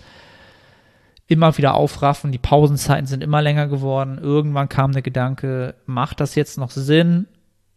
immer 1.32 1.58
wieder 1.58 1.74
aufraffen. 1.74 2.32
Die 2.32 2.38
Pausenzeiten 2.38 3.08
sind 3.08 3.24
immer 3.24 3.42
länger 3.42 3.68
geworden. 3.68 4.20
Irgendwann 4.22 4.70
kam 4.70 4.92
der 4.92 5.02
Gedanke, 5.02 5.76
macht 5.86 6.20
das 6.20 6.36
jetzt 6.36 6.58
noch 6.58 6.72
Sinn? 6.72 7.28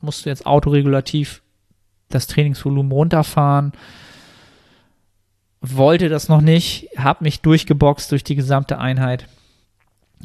Musst 0.00 0.24
du 0.24 0.30
jetzt 0.30 0.46
autoregulativ 0.46 1.42
das 2.08 2.26
Trainingsvolumen 2.26 2.92
runterfahren? 2.92 3.72
Wollte 5.60 6.08
das 6.08 6.28
noch 6.28 6.42
nicht, 6.42 6.88
habe 6.98 7.24
mich 7.24 7.40
durchgeboxt 7.40 8.12
durch 8.12 8.24
die 8.24 8.34
gesamte 8.34 8.78
Einheit 8.78 9.26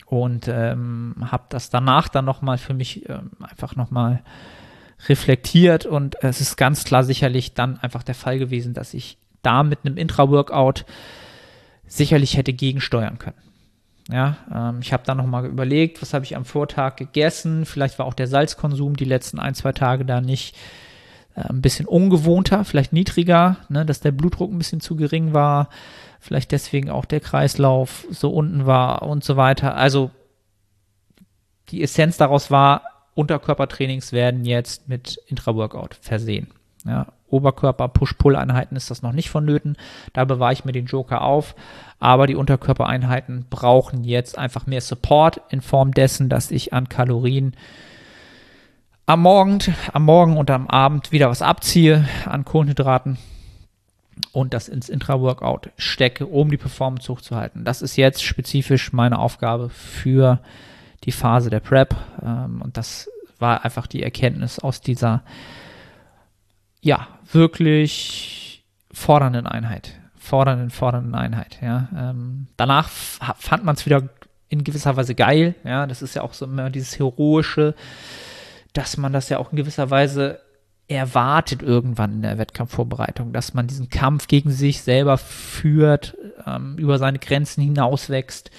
und 0.06 0.48
ähm, 0.50 1.15
habe 1.32 1.44
das 1.50 1.70
danach 1.70 2.10
dann 2.10 2.26
nochmal 2.26 2.58
für 2.58 2.74
mich 2.74 3.08
ähm, 3.08 3.32
einfach 3.39 3.76
nochmal 3.76 4.12
mal 4.12 4.24
reflektiert 5.08 5.86
und 5.86 6.22
es 6.24 6.42
ist 6.42 6.58
ganz 6.58 6.84
klar 6.84 7.04
sicherlich 7.04 7.54
dann 7.54 7.78
einfach 7.80 8.04
der 8.04 8.15
Fall 8.15 8.39
gewesen, 8.39 8.74
dass 8.74 8.94
ich 8.94 9.18
da 9.42 9.63
mit 9.63 9.80
einem 9.86 9.98
Intra-Workout 9.98 10.86
sicherlich 11.89 12.38
hätte 12.38 12.54
gegensteuern 12.54 13.19
können. 13.19 13.36
Ja, 14.12 14.38
ähm, 14.54 14.80
ich 14.82 14.93
habe 14.93 15.04
dann 15.06 15.17
nochmal 15.17 15.45
überlegt, 15.45 16.02
was 16.02 16.13
habe 16.13 16.25
ich 16.25 16.36
am 16.36 16.45
Vortag 16.45 16.95
gegessen. 16.95 17.65
Vielleicht 17.65 17.99
war 17.99 18.06
auch 18.06 18.13
der 18.13 18.28
Salzkonsum 18.28 18.95
die 18.95 19.06
letzten 19.06 19.39
ein, 19.39 19.54
zwei 19.54 19.71
Tage 19.71 20.06
da 20.06 20.21
nicht 20.21 20.56
äh, 21.36 21.41
ein 21.41 21.62
bisschen 21.62 21.86
ungewohnter, 21.86 22.63
vielleicht 22.65 22.91
niedriger, 22.93 23.58
ne, 23.69 23.86
dass 23.86 23.99
der 23.99 24.12
Blutdruck 24.12 24.52
ein 24.52 24.58
bisschen 24.58 24.82
zu 24.82 24.95
gering 24.95 25.34
war, 25.34 25.69
vielleicht 26.19 26.52
deswegen 26.52 26.89
auch 26.89 27.06
der 27.06 27.19
Kreislauf 27.19 28.08
so 28.10 28.32
unten 28.32 28.65
war 28.65 29.04
und 29.04 29.23
so 29.23 29.38
weiter. 29.38 29.75
Also 29.75 30.10
die 31.69 31.84
Essenz 31.84 32.17
daraus 32.17 32.49
war, 32.49 32.82
Unterkörpertrainings 33.13 34.12
werden 34.12 34.43
jetzt 34.45 34.88
mit 34.88 35.19
Intra-Workout 35.28 35.95
versehen. 36.02 36.47
Ja, 36.86 37.08
Oberkörper, 37.30 37.88
Push-Pull-Einheiten 37.88 38.76
ist 38.76 38.92
das 38.92 39.02
noch 39.02 39.13
nicht 39.13 39.30
vonnöten. 39.30 39.78
Da 40.13 40.26
bewahre 40.26 40.54
ich 40.54 40.65
mir 40.65 40.72
den 40.72 40.86
Joker 40.86 41.22
auf. 41.22 41.56
Aber 42.00 42.28
die 42.28 42.36
Unterkörpereinheiten 42.36 43.46
brauchen 43.50 44.04
jetzt 44.04 44.38
einfach 44.38 44.65
mehr 44.68 44.82
Support 44.82 45.42
in 45.50 45.62
Form 45.62 45.94
dessen, 45.94 46.30
dass 46.30 46.52
ich 46.52 46.74
an 46.74 46.89
Kalorien 46.89 47.54
am 49.06 49.22
Morgen, 49.22 49.58
am 49.92 50.06
Morgen 50.06 50.38
und 50.38 50.52
am 50.52 50.68
Abend 50.68 51.12
wieder 51.12 51.30
was 51.30 51.42
abziehe 51.42 52.08
an 52.26 52.46
Kohlenhydraten 52.46 53.18
und 54.32 54.54
das 54.54 54.68
ins 54.68 54.89
Intra-Workout 54.89 55.72
stecke, 55.78 56.26
um 56.26 56.52
die 56.52 56.58
Performance 56.58 57.12
hochzuhalten. 57.12 57.65
Das 57.65 57.82
ist 57.82 57.96
jetzt 57.96 58.24
spezifisch 58.24 58.94
meine 58.94 59.18
Aufgabe 59.18 59.70
für 59.70 60.39
die 61.06 61.12
Phase 61.12 61.50
der 61.50 61.60
Prep. 61.60 61.96
Ähm, 62.24 62.62
und 62.62 62.78
das 62.78 63.10
war 63.39 63.63
einfach 63.63 63.88
die 63.88 64.04
Erkenntnis 64.04 64.60
aus 64.60 64.82
dieser, 64.82 65.24
ja, 66.82 67.08
wirklich 67.32 68.63
fordernden 68.92 69.48
Einheit. 69.48 70.00
Fordernden, 70.18 70.70
fordernden 70.70 71.15
Einheit, 71.15 71.60
ja. 71.62 71.89
Ähm, 71.96 72.48
danach 72.58 72.89
fand 72.89 73.63
man 73.63 73.76
es 73.76 73.86
wieder 73.86 74.10
in 74.48 74.63
gewisser 74.63 74.96
Weise 74.96 75.15
geil, 75.15 75.56
ja. 75.63 75.88
Das 75.88 76.02
ist 76.02 76.15
ja 76.15 76.22
auch 76.22 76.34
so 76.34 76.46
immer 76.46 76.70
dieses 76.70 77.00
Heroische, 77.00 77.76
dass 78.74 78.98
man 78.98 79.13
das 79.13 79.30
ja 79.30 79.39
auch 79.39 79.52
in 79.52 79.58
gewisser 79.58 79.89
Weise 79.89 80.39
erwartet 80.88 81.62
irgendwann 81.62 82.13
in 82.13 82.22
der 82.24 82.38
Wettkampfvorbereitung, 82.38 83.32
dass 83.32 83.54
man 83.54 83.68
diesen 83.68 83.89
Kampf 83.89 84.28
gegen 84.28 84.50
sich 84.50 84.82
selber 84.82 85.18
führt, 85.18 86.18
ähm, 86.48 86.78
über 86.78 86.98
seine 86.98 87.20
Grenzen 87.20 87.62
hinauswächst 87.62 88.50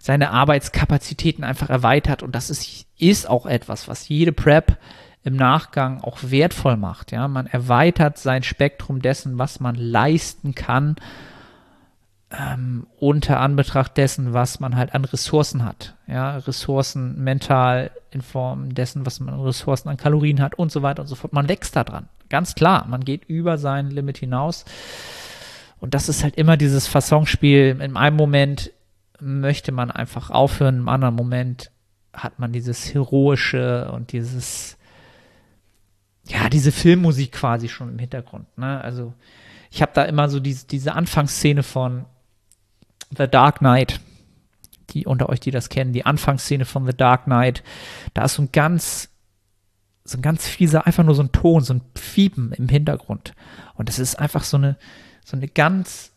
seine 0.00 0.30
Arbeitskapazitäten 0.30 1.44
einfach 1.44 1.68
erweitert 1.68 2.22
und 2.22 2.34
das 2.34 2.48
ist, 2.48 2.86
ist 2.98 3.28
auch 3.28 3.44
etwas, 3.44 3.86
was 3.86 4.08
jede 4.08 4.32
Prep 4.32 4.78
im 5.22 5.36
Nachgang 5.36 6.02
auch 6.02 6.18
wertvoll 6.22 6.76
macht. 6.76 7.12
Ja, 7.12 7.28
man 7.28 7.46
erweitert 7.46 8.18
sein 8.18 8.42
Spektrum 8.42 9.02
dessen, 9.02 9.38
was 9.38 9.60
man 9.60 9.74
leisten 9.74 10.54
kann, 10.54 10.96
ähm, 12.30 12.86
unter 12.98 13.40
Anbetracht 13.40 13.96
dessen, 13.96 14.32
was 14.32 14.60
man 14.60 14.76
halt 14.76 14.94
an 14.94 15.04
Ressourcen 15.04 15.64
hat. 15.64 15.94
Ja, 16.06 16.36
Ressourcen 16.38 17.22
mental 17.22 17.90
in 18.10 18.22
Form 18.22 18.74
dessen, 18.74 19.04
was 19.04 19.20
man 19.20 19.34
an 19.34 19.40
Ressourcen 19.40 19.88
an 19.88 19.96
Kalorien 19.96 20.40
hat 20.40 20.54
und 20.54 20.70
so 20.72 20.82
weiter 20.82 21.02
und 21.02 21.08
so 21.08 21.16
fort. 21.16 21.32
Man 21.32 21.48
wächst 21.48 21.76
da 21.76 21.84
dran. 21.84 22.08
Ganz 22.28 22.54
klar, 22.54 22.86
man 22.88 23.04
geht 23.04 23.24
über 23.24 23.58
sein 23.58 23.90
Limit 23.90 24.18
hinaus. 24.18 24.64
Und 25.80 25.94
das 25.94 26.08
ist 26.08 26.22
halt 26.22 26.36
immer 26.36 26.56
dieses 26.56 26.86
Fassonspiel. 26.86 27.76
In 27.80 27.96
einem 27.96 28.16
Moment 28.16 28.70
möchte 29.18 29.72
man 29.72 29.90
einfach 29.90 30.30
aufhören. 30.30 30.78
Im 30.78 30.88
anderen 30.88 31.16
Moment 31.16 31.72
hat 32.12 32.38
man 32.38 32.52
dieses 32.52 32.94
Heroische 32.94 33.90
und 33.92 34.12
dieses, 34.12 34.76
ja, 36.30 36.48
diese 36.48 36.72
Filmmusik 36.72 37.32
quasi 37.32 37.68
schon 37.68 37.90
im 37.90 37.98
Hintergrund. 37.98 38.46
Ne? 38.56 38.80
Also 38.80 39.14
ich 39.70 39.82
habe 39.82 39.92
da 39.94 40.04
immer 40.04 40.28
so 40.28 40.40
diese, 40.40 40.66
diese 40.66 40.94
Anfangsszene 40.94 41.62
von 41.62 42.06
The 43.16 43.28
Dark 43.28 43.58
Knight, 43.58 44.00
die 44.90 45.06
unter 45.06 45.28
euch, 45.28 45.40
die 45.40 45.50
das 45.50 45.68
kennen, 45.68 45.92
die 45.92 46.06
Anfangsszene 46.06 46.64
von 46.64 46.86
The 46.86 46.96
Dark 46.96 47.24
Knight, 47.24 47.62
da 48.14 48.24
ist 48.24 48.34
so 48.34 48.42
ein 48.42 48.52
ganz, 48.52 49.08
so 50.04 50.18
ein 50.18 50.22
ganz 50.22 50.46
fieser, 50.46 50.86
einfach 50.86 51.04
nur 51.04 51.14
so 51.14 51.22
ein 51.22 51.32
Ton, 51.32 51.62
so 51.62 51.74
ein 51.74 51.82
Fiepen 51.96 52.52
im 52.52 52.68
Hintergrund. 52.68 53.34
Und 53.74 53.88
das 53.88 53.98
ist 53.98 54.18
einfach 54.18 54.44
so 54.44 54.56
eine, 54.56 54.76
so 55.24 55.36
eine 55.36 55.48
ganz 55.48 56.12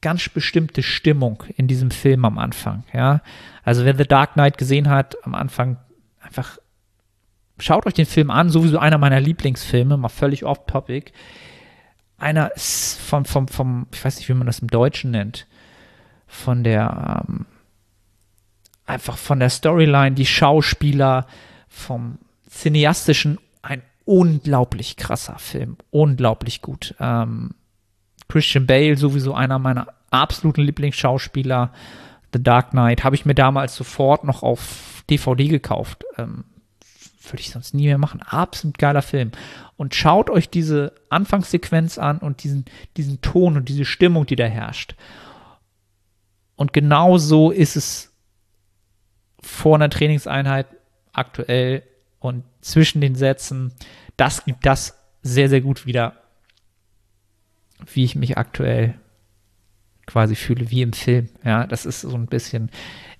ganz 0.00 0.28
bestimmte 0.28 0.82
Stimmung 0.82 1.42
in 1.56 1.66
diesem 1.66 1.90
Film 1.90 2.24
am 2.24 2.38
Anfang. 2.38 2.84
Ja, 2.92 3.20
also 3.64 3.84
wer 3.84 3.96
The 3.96 4.04
Dark 4.04 4.34
Knight 4.34 4.58
gesehen 4.58 4.88
hat, 4.88 5.16
am 5.24 5.34
Anfang 5.34 5.78
einfach 6.20 6.58
schaut 7.58 7.86
euch 7.86 7.94
den 7.94 8.06
Film 8.06 8.30
an, 8.30 8.50
sowieso 8.50 8.78
einer 8.78 8.98
meiner 8.98 9.20
Lieblingsfilme, 9.20 9.96
mal 9.96 10.08
völlig 10.08 10.44
off-topic. 10.44 11.12
Einer 12.18 12.50
vom, 12.56 13.24
vom, 13.24 13.48
vom, 13.48 13.86
ich 13.92 14.04
weiß 14.04 14.18
nicht, 14.18 14.28
wie 14.28 14.34
man 14.34 14.46
das 14.46 14.58
im 14.58 14.68
Deutschen 14.68 15.10
nennt, 15.10 15.46
von 16.26 16.64
der, 16.64 17.24
ähm, 17.28 17.46
einfach 18.86 19.16
von 19.16 19.38
der 19.38 19.50
Storyline, 19.50 20.12
die 20.12 20.26
Schauspieler, 20.26 21.26
vom 21.68 22.18
cineastischen, 22.48 23.38
ein 23.62 23.82
unglaublich 24.04 24.96
krasser 24.96 25.38
Film, 25.38 25.76
unglaublich 25.90 26.62
gut. 26.62 26.94
Ähm, 26.98 27.50
Christian 28.28 28.66
Bale, 28.66 28.96
sowieso 28.96 29.34
einer 29.34 29.58
meiner 29.58 29.88
absoluten 30.10 30.62
Lieblingsschauspieler. 30.62 31.72
The 32.32 32.42
Dark 32.42 32.70
Knight 32.70 33.04
habe 33.04 33.16
ich 33.16 33.24
mir 33.24 33.34
damals 33.34 33.74
sofort 33.74 34.24
noch 34.24 34.42
auf 34.42 35.04
DVD 35.08 35.48
gekauft. 35.48 36.04
Ähm, 36.16 36.44
würde 37.32 37.40
ich 37.40 37.50
sonst 37.50 37.74
nie 37.74 37.86
mehr 37.86 37.98
machen. 37.98 38.22
Absolut 38.22 38.78
geiler 38.78 39.02
Film. 39.02 39.32
Und 39.76 39.94
schaut 39.94 40.30
euch 40.30 40.48
diese 40.48 40.94
Anfangssequenz 41.08 41.98
an 41.98 42.18
und 42.18 42.42
diesen, 42.42 42.64
diesen 42.96 43.20
Ton 43.20 43.56
und 43.56 43.68
diese 43.68 43.84
Stimmung, 43.84 44.26
die 44.26 44.36
da 44.36 44.44
herrscht. 44.44 44.94
Und 46.56 46.72
genau 46.72 47.18
so 47.18 47.50
ist 47.50 47.76
es 47.76 48.12
vor 49.40 49.76
einer 49.76 49.90
Trainingseinheit 49.90 50.66
aktuell 51.12 51.82
und 52.18 52.44
zwischen 52.60 53.00
den 53.00 53.14
Sätzen, 53.14 53.72
das 54.16 54.44
gibt 54.44 54.66
das 54.66 54.98
sehr, 55.22 55.48
sehr 55.48 55.60
gut 55.60 55.86
wieder, 55.86 56.14
wie 57.92 58.04
ich 58.04 58.16
mich 58.16 58.36
aktuell 58.36 58.94
quasi 60.06 60.34
fühle, 60.34 60.70
wie 60.70 60.82
im 60.82 60.92
Film. 60.92 61.28
Ja, 61.44 61.66
das 61.66 61.86
ist 61.86 62.00
so 62.00 62.16
ein 62.16 62.26
bisschen, 62.26 62.70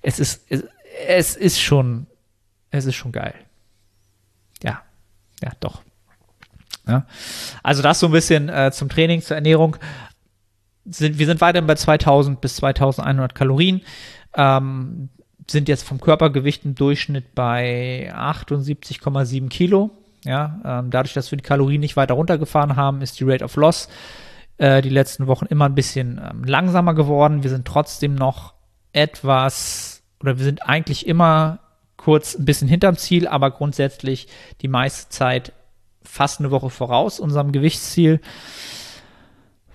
es 0.01 0.19
ist, 0.19 0.45
es, 0.49 0.65
es 1.07 1.35
ist 1.35 1.61
schon, 1.61 2.07
es 2.71 2.85
ist 2.85 2.95
schon 2.95 3.11
geil. 3.11 3.35
Ja, 5.43 5.51
doch. 5.59 5.81
Ja. 6.87 7.05
Also 7.63 7.81
das 7.81 7.99
so 7.99 8.07
ein 8.07 8.11
bisschen 8.11 8.49
äh, 8.49 8.71
zum 8.71 8.89
Training, 8.89 9.21
zur 9.21 9.35
Ernährung. 9.35 9.77
Sind, 10.85 11.19
wir 11.19 11.25
sind 11.25 11.41
weiterhin 11.41 11.67
bei 11.67 11.75
2000 11.75 12.41
bis 12.41 12.55
2100 12.57 13.35
Kalorien. 13.35 13.81
Ähm, 14.35 15.09
sind 15.49 15.67
jetzt 15.67 15.83
vom 15.83 15.99
Körpergewicht 15.99 16.65
im 16.65 16.75
Durchschnitt 16.75 17.35
bei 17.35 18.11
78,7 18.13 19.49
Kilo. 19.49 19.91
Ja, 20.25 20.59
ähm, 20.65 20.89
dadurch, 20.89 21.13
dass 21.13 21.31
wir 21.31 21.37
die 21.37 21.43
Kalorien 21.43 21.79
nicht 21.79 21.95
weiter 21.95 22.15
runtergefahren 22.15 22.75
haben, 22.75 23.01
ist 23.01 23.19
die 23.19 23.23
Rate 23.23 23.45
of 23.45 23.55
Loss 23.55 23.87
äh, 24.59 24.81
die 24.81 24.89
letzten 24.89 25.27
Wochen 25.27 25.45
immer 25.45 25.65
ein 25.65 25.75
bisschen 25.75 26.21
ähm, 26.23 26.43
langsamer 26.43 26.93
geworden. 26.93 27.43
Wir 27.43 27.49
sind 27.49 27.65
trotzdem 27.65 28.13
noch 28.13 28.53
etwas, 28.91 30.03
oder 30.19 30.37
wir 30.37 30.43
sind 30.43 30.67
eigentlich 30.67 31.07
immer 31.07 31.59
kurz 31.99 32.35
ein 32.35 32.45
bisschen 32.45 32.69
hinterm 32.69 32.95
Ziel, 32.95 33.27
aber 33.27 33.51
grundsätzlich 33.51 34.27
die 34.61 34.69
meiste 34.69 35.09
Zeit 35.09 35.51
fast 36.01 36.39
eine 36.39 36.49
Woche 36.49 36.69
voraus 36.69 37.19
unserem 37.19 37.51
Gewichtsziel, 37.51 38.21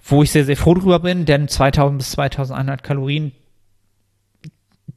wo 0.03 0.23
ich 0.23 0.31
sehr, 0.31 0.47
sehr 0.47 0.57
froh 0.57 0.75
drüber 0.75 1.01
bin, 1.01 1.27
denn 1.27 1.49
2000 1.49 1.99
bis 1.99 2.13
2100 2.13 2.83
Kalorien 2.83 3.33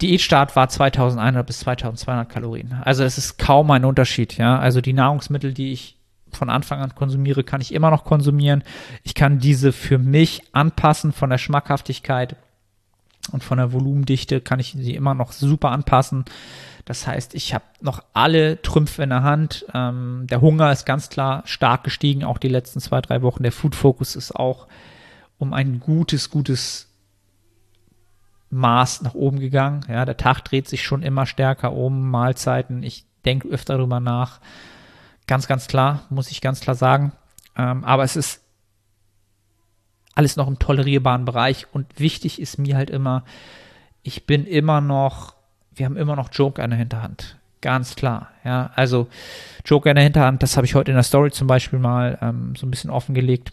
Diätstart 0.02 0.56
war 0.56 0.70
2100 0.70 1.46
bis 1.46 1.60
2200 1.60 2.30
Kalorien. 2.30 2.74
Also 2.84 3.04
es 3.04 3.18
ist 3.18 3.38
kaum 3.38 3.72
ein 3.72 3.84
Unterschied, 3.84 4.38
ja. 4.38 4.60
Also 4.60 4.80
die 4.80 4.94
Nahrungsmittel, 4.94 5.54
die 5.54 5.72
ich 5.72 5.98
von 6.32 6.50
Anfang 6.50 6.82
an 6.82 6.94
konsumiere, 6.94 7.44
kann 7.44 7.62
ich 7.62 7.74
immer 7.74 7.90
noch 7.90 8.04
konsumieren. 8.04 8.63
Ich 9.04 9.16
kann 9.16 9.40
diese 9.40 9.72
für 9.72 9.98
mich 9.98 10.44
anpassen 10.52 11.13
von 11.13 11.30
der 11.30 11.40
Schmackhaftigkeit 11.40 12.36
und 13.32 13.44
von 13.44 13.58
der 13.58 13.74
Volumendichte 13.74 14.40
kann 14.40 14.60
ich 14.60 14.76
sie 14.78 14.94
immer 14.96 15.16
noch 15.16 15.32
super 15.32 15.72
anpassen. 15.72 16.26
Das 16.88 17.06
heißt, 17.06 17.36
ich 17.36 17.54
habe 17.54 17.65
noch 17.82 18.02
alle 18.13 18.62
Trümpfe 18.62 19.04
in 19.04 19.10
der 19.10 19.21
Hand. 19.21 19.65
Ähm, 19.73 20.26
der 20.30 20.39
Hunger 20.39 20.71
ist 20.71 20.86
ganz 20.86 21.10
klar 21.10 21.43
stark 21.43 21.84
gestiegen, 21.84 22.23
auch 22.23 22.38
die 22.38 22.47
letzten 22.47 22.80
zwei, 22.80 23.02
drei 23.02 23.21
Wochen. 23.21 23.43
Der 23.43 23.52
Food 23.52 23.76
Focus 23.76 24.15
ist 24.15 24.34
auch 24.34 24.67
um 25.38 25.54
ein 25.54 25.82
gutes, 25.82 26.30
gutes 26.30 26.88
Maß 28.52 29.02
nach 29.02 29.15
oben 29.15 29.41
gegangen. 29.41 29.86
Ja, 29.89 30.06
der 30.06 30.15
Tag 30.15 30.45
dreht 30.45 30.69
sich 30.69 30.86
schon 30.86 31.04
immer 31.04 31.26
stärker 31.26 31.73
um, 31.73 32.10
Mahlzeiten. 32.10 32.84
Ich 32.84 33.04
denke 33.26 33.50
öfter 33.50 33.76
darüber 33.76 34.00
nach. 34.00 34.39
Ganz, 35.28 35.45
ganz 35.45 35.67
klar, 35.67 36.06
muss 36.10 36.32
ich 36.32 36.39
ganz 36.39 36.62
klar 36.62 36.78
sagen. 36.78 37.12
Ähm, 37.58 37.84
aber 37.84 38.06
es 38.06 38.15
ist 38.15 38.45
alles 40.15 40.38
noch 40.38 40.47
im 40.47 40.58
tolerierbaren 40.58 41.26
Bereich 41.26 41.67
und 41.73 42.00
wichtig 42.00 42.39
ist 42.39 42.58
mir 42.58 42.78
halt 42.78 42.89
immer, 42.89 43.26
ich 44.04 44.26
bin 44.26 44.45
immer 44.45 44.80
noch, 44.80 45.36
wir 45.78 45.86
haben 45.86 45.98
immer 45.98 46.16
noch 46.16 46.30
Joker 46.32 46.63
in 46.63 46.72
der 46.72 46.80
Hinterhand. 46.80 47.38
Ganz 47.62 47.96
klar, 47.96 48.32
ja. 48.44 48.72
Also 48.76 49.08
Joker 49.66 49.90
in 49.90 49.96
der 49.96 50.04
Hinterhand, 50.04 50.44
das 50.44 50.58
habe 50.58 50.66
ich 50.66 50.76
heute 50.76 50.92
in 50.92 50.96
der 50.96 51.04
Story 51.04 51.32
zum 51.32 51.48
Beispiel 51.48 51.80
mal 51.80 52.18
ähm, 52.22 52.56
so 52.56 52.68
ein 52.68 52.72
bisschen 52.72 52.90
offengelegt 52.90 53.52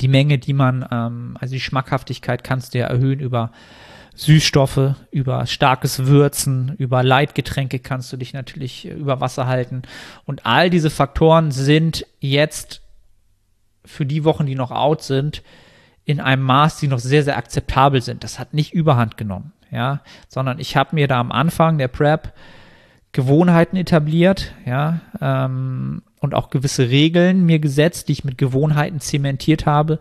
die 0.00 0.08
Menge, 0.08 0.38
die 0.38 0.52
man, 0.52 0.86
ähm, 0.90 1.36
also 1.40 1.52
die 1.52 1.60
Schmackhaftigkeit 1.60 2.44
kannst 2.44 2.74
du 2.74 2.78
ja 2.78 2.86
erhöhen 2.86 3.20
über 3.20 3.50
Süßstoffe, 4.14 4.94
über 5.10 5.46
starkes 5.46 6.06
Würzen, 6.06 6.74
über 6.78 7.02
Leitgetränke 7.02 7.80
kannst 7.80 8.12
du 8.12 8.16
dich 8.16 8.32
natürlich 8.32 8.86
über 8.86 9.20
Wasser 9.20 9.46
halten. 9.46 9.82
Und 10.24 10.46
all 10.46 10.70
diese 10.70 10.90
Faktoren 10.90 11.50
sind 11.50 12.06
jetzt 12.20 12.80
für 13.84 14.06
die 14.06 14.24
Wochen, 14.24 14.46
die 14.46 14.54
noch 14.54 14.70
out 14.70 15.02
sind, 15.02 15.42
in 16.04 16.20
einem 16.20 16.42
Maß, 16.42 16.78
die 16.78 16.88
noch 16.88 16.98
sehr, 16.98 17.24
sehr 17.24 17.36
akzeptabel 17.36 18.02
sind. 18.02 18.24
Das 18.24 18.38
hat 18.38 18.54
nicht 18.54 18.72
überhand 18.72 19.16
genommen, 19.16 19.52
ja, 19.70 20.00
sondern 20.28 20.58
ich 20.58 20.76
habe 20.76 20.94
mir 20.94 21.08
da 21.08 21.20
am 21.20 21.32
Anfang 21.32 21.78
der 21.78 21.88
Prep 21.88 22.32
Gewohnheiten 23.12 23.76
etabliert, 23.76 24.52
ja, 24.66 25.00
ähm, 25.20 26.02
und 26.20 26.34
auch 26.34 26.50
gewisse 26.50 26.88
Regeln 26.88 27.46
mir 27.46 27.60
gesetzt, 27.60 28.08
die 28.08 28.12
ich 28.12 28.24
mit 28.24 28.38
Gewohnheiten 28.38 29.00
zementiert 29.00 29.66
habe, 29.66 30.00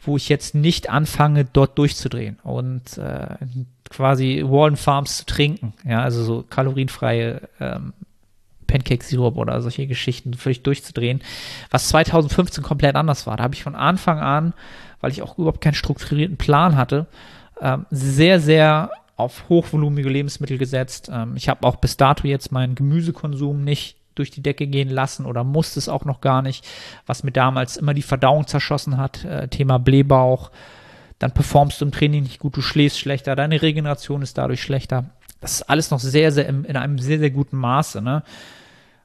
wo 0.00 0.16
ich 0.16 0.28
jetzt 0.28 0.54
nicht 0.54 0.88
anfange, 0.88 1.44
dort 1.44 1.76
durchzudrehen 1.78 2.38
und 2.42 2.96
äh, 2.96 3.36
quasi 3.90 4.42
Wallen 4.46 4.76
Farms 4.76 5.18
zu 5.18 5.26
trinken, 5.26 5.74
ja, 5.84 6.00
also 6.02 6.24
so 6.24 6.44
kalorienfreie 6.48 7.42
ähm, 7.60 7.92
Pancake-Sirup 8.66 9.36
oder 9.36 9.60
solche 9.60 9.86
Geschichten 9.86 10.34
völlig 10.34 10.62
durchzudrehen, 10.62 11.20
was 11.70 11.88
2015 11.88 12.64
komplett 12.64 12.96
anders 12.96 13.26
war. 13.26 13.36
Da 13.36 13.44
habe 13.44 13.54
ich 13.54 13.62
von 13.62 13.74
Anfang 13.74 14.18
an, 14.20 14.54
weil 15.00 15.12
ich 15.12 15.22
auch 15.22 15.38
überhaupt 15.38 15.60
keinen 15.60 15.74
strukturierten 15.74 16.38
Plan 16.38 16.76
hatte, 16.76 17.06
ähm, 17.60 17.86
sehr, 17.90 18.40
sehr 18.40 18.90
auf 19.16 19.48
hochvolumige 19.48 20.08
Lebensmittel 20.08 20.58
gesetzt. 20.58 21.10
Ähm, 21.12 21.36
ich 21.36 21.48
habe 21.48 21.66
auch 21.66 21.76
bis 21.76 21.96
dato 21.96 22.26
jetzt 22.26 22.52
meinen 22.52 22.74
Gemüsekonsum 22.74 23.62
nicht 23.62 23.96
durch 24.14 24.30
die 24.30 24.42
Decke 24.42 24.66
gehen 24.66 24.90
lassen 24.90 25.26
oder 25.26 25.44
musste 25.44 25.78
es 25.78 25.88
auch 25.88 26.04
noch 26.04 26.20
gar 26.20 26.42
nicht, 26.42 26.66
was 27.06 27.24
mir 27.24 27.32
damals 27.32 27.76
immer 27.76 27.94
die 27.94 28.02
Verdauung 28.02 28.46
zerschossen 28.46 28.96
hat. 28.96 29.24
Äh, 29.24 29.48
Thema 29.48 29.78
Blähbauch. 29.78 30.50
Dann 31.18 31.32
performst 31.32 31.80
du 31.80 31.84
im 31.84 31.92
Training 31.92 32.24
nicht 32.24 32.40
gut, 32.40 32.56
du 32.56 32.60
schläfst 32.60 32.98
schlechter, 32.98 33.36
deine 33.36 33.62
Regeneration 33.62 34.22
ist 34.22 34.36
dadurch 34.36 34.62
schlechter. 34.62 35.10
Das 35.40 35.52
ist 35.52 35.62
alles 35.62 35.90
noch 35.90 36.00
sehr, 36.00 36.32
sehr 36.32 36.46
im, 36.46 36.64
in 36.64 36.76
einem 36.76 36.98
sehr, 36.98 37.18
sehr 37.18 37.30
guten 37.30 37.56
Maße. 37.56 38.02
Ne? 38.02 38.22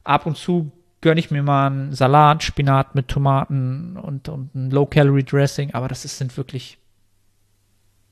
Ab 0.04 0.26
und 0.26 0.38
zu 0.38 0.72
gönne 1.02 1.20
ich 1.20 1.32
mir 1.32 1.44
mal 1.44 1.68
einen 1.68 1.94
Salat, 1.94 2.44
Spinat 2.44 2.96
mit 2.96 3.08
Tomaten 3.08 3.96
und, 3.96 4.28
und 4.28 4.54
ein 4.56 4.72
Low-Calorie-Dressing, 4.72 5.74
aber 5.74 5.88
das 5.88 6.04
ist, 6.04 6.18
sind 6.18 6.36
wirklich, 6.36 6.78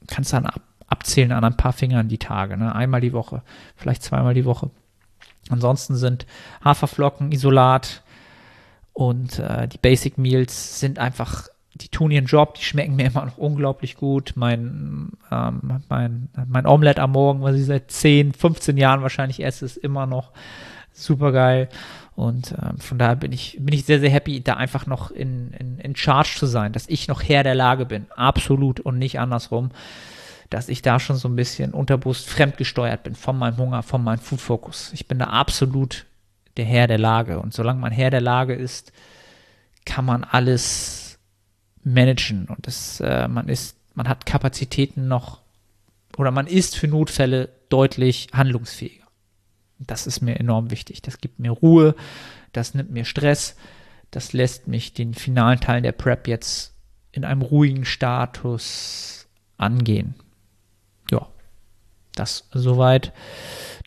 kannst 0.07 0.31
du 0.31 0.37
dann 0.37 0.45
ab, 0.45 0.61
abzählen 0.87 1.31
an 1.31 1.43
ein 1.43 1.57
paar 1.57 1.73
Fingern 1.73 2.07
die 2.07 2.17
Tage. 2.17 2.57
Ne? 2.57 2.73
Einmal 2.73 3.01
die 3.01 3.13
Woche, 3.13 3.43
vielleicht 3.75 4.03
zweimal 4.03 4.33
die 4.33 4.45
Woche. 4.45 4.71
Ansonsten 5.49 5.95
sind 5.95 6.25
Haferflocken, 6.63 7.31
Isolat 7.31 8.03
und 8.93 9.39
äh, 9.39 9.67
die 9.67 9.77
Basic 9.77 10.17
Meals 10.17 10.79
sind 10.79 10.99
einfach, 10.99 11.47
die 11.75 11.89
tun 11.89 12.11
ihren 12.11 12.25
Job, 12.25 12.55
die 12.55 12.63
schmecken 12.63 12.95
mir 12.95 13.07
immer 13.11 13.25
noch 13.25 13.37
unglaublich 13.37 13.97
gut. 13.97 14.33
Mein, 14.35 15.11
ähm, 15.31 15.81
mein, 15.89 16.29
mein 16.47 16.65
Omelette 16.65 17.01
am 17.01 17.11
Morgen, 17.11 17.41
was 17.41 17.55
ich 17.55 17.65
seit 17.65 17.91
10, 17.91 18.33
15 18.33 18.77
Jahren 18.77 19.01
wahrscheinlich 19.01 19.43
esse, 19.43 19.65
ist 19.65 19.77
immer 19.77 20.05
noch 20.05 20.31
super 20.93 21.31
geil. 21.31 21.69
Und 22.15 22.53
ähm, 22.53 22.79
von 22.79 22.97
daher 22.97 23.15
bin 23.15 23.31
ich, 23.31 23.57
bin 23.59 23.75
ich 23.75 23.85
sehr, 23.85 23.99
sehr 23.99 24.09
happy, 24.09 24.41
da 24.41 24.55
einfach 24.55 24.87
noch 24.87 25.11
in, 25.11 25.51
in, 25.51 25.77
in 25.77 25.95
Charge 25.95 26.35
zu 26.35 26.47
sein, 26.47 26.73
dass 26.73 26.89
ich 26.89 27.07
noch 27.07 27.21
Herr 27.21 27.43
der 27.43 27.53
Lage 27.53 27.85
bin. 27.85 28.07
Absolut 28.15 28.79
und 28.79 28.97
nicht 28.97 29.19
andersrum 29.19 29.69
dass 30.49 30.69
ich 30.69 30.81
da 30.81 30.99
schon 30.99 31.17
so 31.17 31.27
ein 31.27 31.35
bisschen 31.35 31.73
unterbewusst 31.73 32.29
fremdgesteuert 32.29 33.03
bin 33.03 33.15
von 33.15 33.37
meinem 33.37 33.57
Hunger, 33.57 33.83
von 33.83 34.03
meinem 34.03 34.19
Food 34.19 34.41
Focus. 34.41 34.91
Ich 34.93 35.07
bin 35.07 35.19
da 35.19 35.25
absolut 35.25 36.05
der 36.55 36.65
Herr 36.65 36.87
der 36.87 36.97
Lage. 36.97 37.39
Und 37.39 37.53
solange 37.53 37.81
man 37.81 37.91
Herr 37.91 38.09
der 38.09 38.21
Lage 38.21 38.53
ist, 38.53 38.91
kann 39.85 40.05
man 40.05 40.23
alles 40.23 41.19
managen. 41.83 42.45
Und 42.45 42.65
das, 42.65 42.99
äh, 43.01 43.27
man 43.27 43.49
ist, 43.49 43.77
man 43.93 44.07
hat 44.07 44.25
Kapazitäten 44.25 45.07
noch 45.07 45.41
oder 46.17 46.31
man 46.31 46.47
ist 46.47 46.75
für 46.75 46.87
Notfälle 46.87 47.49
deutlich 47.69 48.27
handlungsfähiger. 48.33 49.05
Das 49.79 50.07
ist 50.07 50.21
mir 50.21 50.39
enorm 50.39 50.71
wichtig. 50.71 51.01
Das 51.01 51.19
gibt 51.19 51.39
mir 51.39 51.51
Ruhe, 51.51 51.95
das 52.53 52.73
nimmt 52.73 52.89
mir 52.89 53.05
Stress, 53.05 53.55
das 54.09 54.33
lässt 54.33 54.67
mich 54.67 54.93
den 54.93 55.13
finalen 55.13 55.59
Teil 55.59 55.81
der 55.81 55.91
Prep 55.91 56.27
jetzt 56.27 56.73
in 57.11 57.23
einem 57.25 57.41
ruhigen 57.41 57.85
Status 57.85 59.27
angehen 59.57 60.15
das 62.19 62.47
soweit 62.51 63.11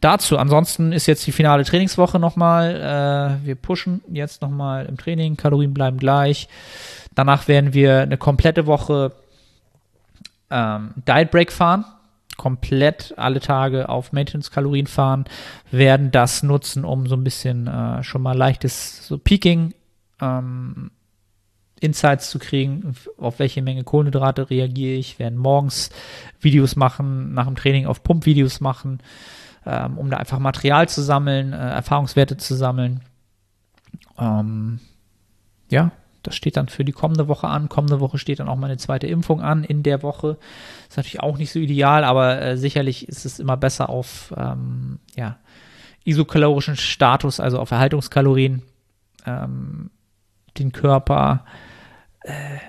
dazu. 0.00 0.38
Ansonsten 0.38 0.92
ist 0.92 1.06
jetzt 1.06 1.26
die 1.26 1.32
finale 1.32 1.64
Trainingswoche 1.64 2.18
nochmal. 2.18 3.40
Äh, 3.42 3.46
wir 3.46 3.54
pushen 3.54 4.02
jetzt 4.10 4.42
nochmal 4.42 4.86
im 4.86 4.96
Training. 4.96 5.36
Kalorien 5.36 5.74
bleiben 5.74 5.98
gleich. 5.98 6.48
Danach 7.14 7.48
werden 7.48 7.74
wir 7.74 8.00
eine 8.00 8.16
komplette 8.16 8.66
Woche 8.66 9.12
ähm, 10.50 10.94
Diet 11.06 11.30
Break 11.30 11.52
fahren. 11.52 11.84
Komplett 12.36 13.12
alle 13.18 13.40
Tage 13.40 13.88
auf 13.88 14.12
Maintenance-Kalorien 14.12 14.86
fahren. 14.86 15.26
Werden 15.70 16.10
das 16.10 16.42
nutzen, 16.42 16.84
um 16.84 17.06
so 17.06 17.16
ein 17.16 17.24
bisschen 17.24 17.66
äh, 17.66 18.02
schon 18.02 18.22
mal 18.22 18.36
leichtes 18.36 19.06
so 19.06 19.18
Peaking 19.18 19.74
ähm, 20.20 20.90
Insights 21.80 22.30
zu 22.30 22.38
kriegen, 22.38 22.94
auf 23.18 23.38
welche 23.38 23.62
Menge 23.62 23.84
Kohlenhydrate 23.84 24.50
reagiere 24.50 24.96
ich, 24.96 25.18
werden 25.18 25.38
morgens 25.38 25.90
Videos 26.38 26.76
machen, 26.76 27.32
nach 27.32 27.46
dem 27.46 27.56
Training 27.56 27.86
auf 27.86 28.02
Pumpvideos 28.02 28.60
machen, 28.60 29.00
ähm, 29.66 29.98
um 29.98 30.10
da 30.10 30.18
einfach 30.18 30.38
Material 30.38 30.88
zu 30.88 31.02
sammeln, 31.02 31.52
äh, 31.52 31.56
Erfahrungswerte 31.56 32.36
zu 32.36 32.54
sammeln. 32.54 33.00
Ähm, 34.18 34.80
ja, 35.70 35.92
Das 36.22 36.36
steht 36.36 36.56
dann 36.56 36.68
für 36.68 36.84
die 36.84 36.92
kommende 36.92 37.28
Woche 37.28 37.48
an. 37.48 37.70
Kommende 37.70 38.00
Woche 38.00 38.18
steht 38.18 38.40
dann 38.40 38.48
auch 38.48 38.56
meine 38.56 38.76
zweite 38.76 39.06
Impfung 39.06 39.40
an 39.40 39.64
in 39.64 39.82
der 39.82 40.02
Woche. 40.02 40.36
Ist 40.88 40.98
natürlich 40.98 41.20
auch 41.20 41.38
nicht 41.38 41.50
so 41.50 41.58
ideal, 41.58 42.04
aber 42.04 42.42
äh, 42.42 42.56
sicherlich 42.58 43.08
ist 43.08 43.24
es 43.24 43.38
immer 43.38 43.56
besser 43.56 43.88
auf 43.88 44.34
ähm, 44.36 44.98
ja, 45.16 45.38
isokalorischen 46.04 46.76
Status, 46.76 47.40
also 47.40 47.58
auf 47.58 47.70
Erhaltungskalorien, 47.70 48.62
ähm, 49.24 49.90
den 50.58 50.72
Körper 50.72 51.44
äh, 51.46 51.69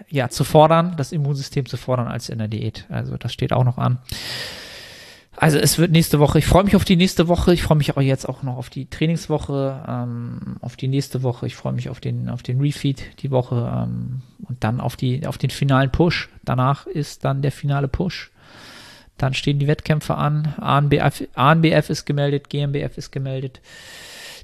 ja, 0.10 0.30
zu 0.30 0.44
fordern, 0.44 0.96
das 0.98 1.12
Immunsystem 1.12 1.66
zu 1.66 1.78
fordern 1.78 2.08
als 2.08 2.30
in 2.30 2.40
der 2.40 2.48
Diät. 2.48 2.86
Also 2.90 3.18
das 3.18 3.34
steht 3.34 3.54
auch 3.54 3.64
noch 3.64 3.78
an. 3.78 4.00
Also 5.36 5.58
es 5.58 5.78
wird 5.78 5.92
nächste 5.92 6.20
Woche, 6.20 6.40
ich 6.40 6.46
freue 6.46 6.64
mich 6.64 6.76
auf 6.76 6.86
die 6.86 6.98
nächste 6.98 7.28
Woche, 7.28 7.54
ich 7.54 7.64
freue 7.64 7.78
mich 7.78 7.90
aber 7.90 8.02
jetzt 8.02 8.28
auch 8.28 8.44
noch 8.44 8.58
auf 8.58 8.70
die 8.70 8.90
Trainingswoche, 8.90 9.84
ähm, 9.88 10.58
auf 10.60 10.76
die 10.76 10.88
nächste 10.88 11.24
Woche, 11.24 11.48
ich 11.48 11.56
freue 11.56 11.74
mich 11.74 11.90
auf 11.90 12.00
den, 12.00 12.30
auf 12.30 12.44
den 12.44 12.60
Refeed 12.60 13.22
die 13.22 13.32
Woche 13.32 13.72
ähm, 13.76 14.22
und 14.48 14.64
dann 14.64 14.80
auf, 14.82 14.98
die, 14.98 15.26
auf 15.26 15.38
den 15.38 15.50
finalen 15.50 15.90
Push. 15.90 16.30
Danach 16.44 16.86
ist 16.86 17.26
dann 17.26 17.42
der 17.42 17.52
finale 17.52 17.88
Push. 17.88 18.32
Dann 19.18 19.34
stehen 19.34 19.60
die 19.60 19.68
Wettkämpfe 19.68 20.16
an. 20.16 20.54
ANBF, 20.60 21.24
ANBF 21.34 21.90
ist 21.90 22.06
gemeldet, 22.06 22.50
GmbF 22.50 22.98
ist 22.98 23.12
gemeldet. 23.12 23.62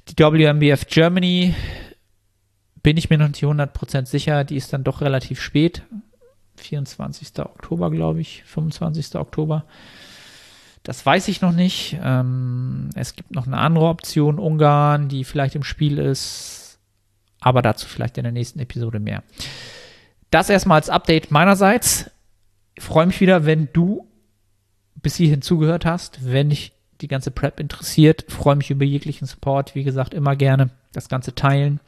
Die 0.08 0.18
WMBF 0.18 0.86
Germany 0.86 1.54
bin 2.82 2.96
ich 2.96 3.10
mir 3.10 3.18
noch 3.18 3.28
nicht 3.28 3.42
100% 3.42 4.06
sicher, 4.06 4.44
die 4.44 4.56
ist 4.56 4.72
dann 4.72 4.84
doch 4.84 5.00
relativ 5.00 5.40
spät. 5.40 5.82
24. 6.56 7.38
Oktober, 7.38 7.90
glaube 7.90 8.20
ich, 8.20 8.42
25. 8.44 9.16
Oktober. 9.16 9.64
Das 10.82 11.04
weiß 11.04 11.28
ich 11.28 11.40
noch 11.40 11.52
nicht. 11.52 11.98
Ähm, 12.02 12.90
es 12.94 13.14
gibt 13.14 13.32
noch 13.32 13.46
eine 13.46 13.58
andere 13.58 13.86
Option, 13.86 14.38
Ungarn, 14.38 15.08
die 15.08 15.24
vielleicht 15.24 15.54
im 15.54 15.62
Spiel 15.62 15.98
ist. 15.98 16.78
Aber 17.40 17.62
dazu 17.62 17.86
vielleicht 17.86 18.18
in 18.18 18.24
der 18.24 18.32
nächsten 18.32 18.58
Episode 18.58 18.98
mehr. 18.98 19.22
Das 20.30 20.50
erstmal 20.50 20.76
als 20.76 20.90
Update 20.90 21.30
meinerseits. 21.30 22.10
Ich 22.74 22.82
freue 22.82 23.06
mich 23.06 23.20
wieder, 23.20 23.44
wenn 23.44 23.68
du 23.72 24.06
bis 24.96 25.16
hierhin 25.16 25.42
zugehört 25.42 25.84
hast. 25.84 26.20
Wenn 26.24 26.50
dich 26.50 26.72
die 27.00 27.08
ganze 27.08 27.30
Prep 27.30 27.60
interessiert, 27.60 28.24
freue 28.28 28.56
mich 28.56 28.70
über 28.70 28.84
jeglichen 28.84 29.26
Support. 29.26 29.74
Wie 29.74 29.84
gesagt, 29.84 30.14
immer 30.14 30.36
gerne 30.36 30.70
das 30.92 31.08
Ganze 31.08 31.34
teilen. 31.34 31.80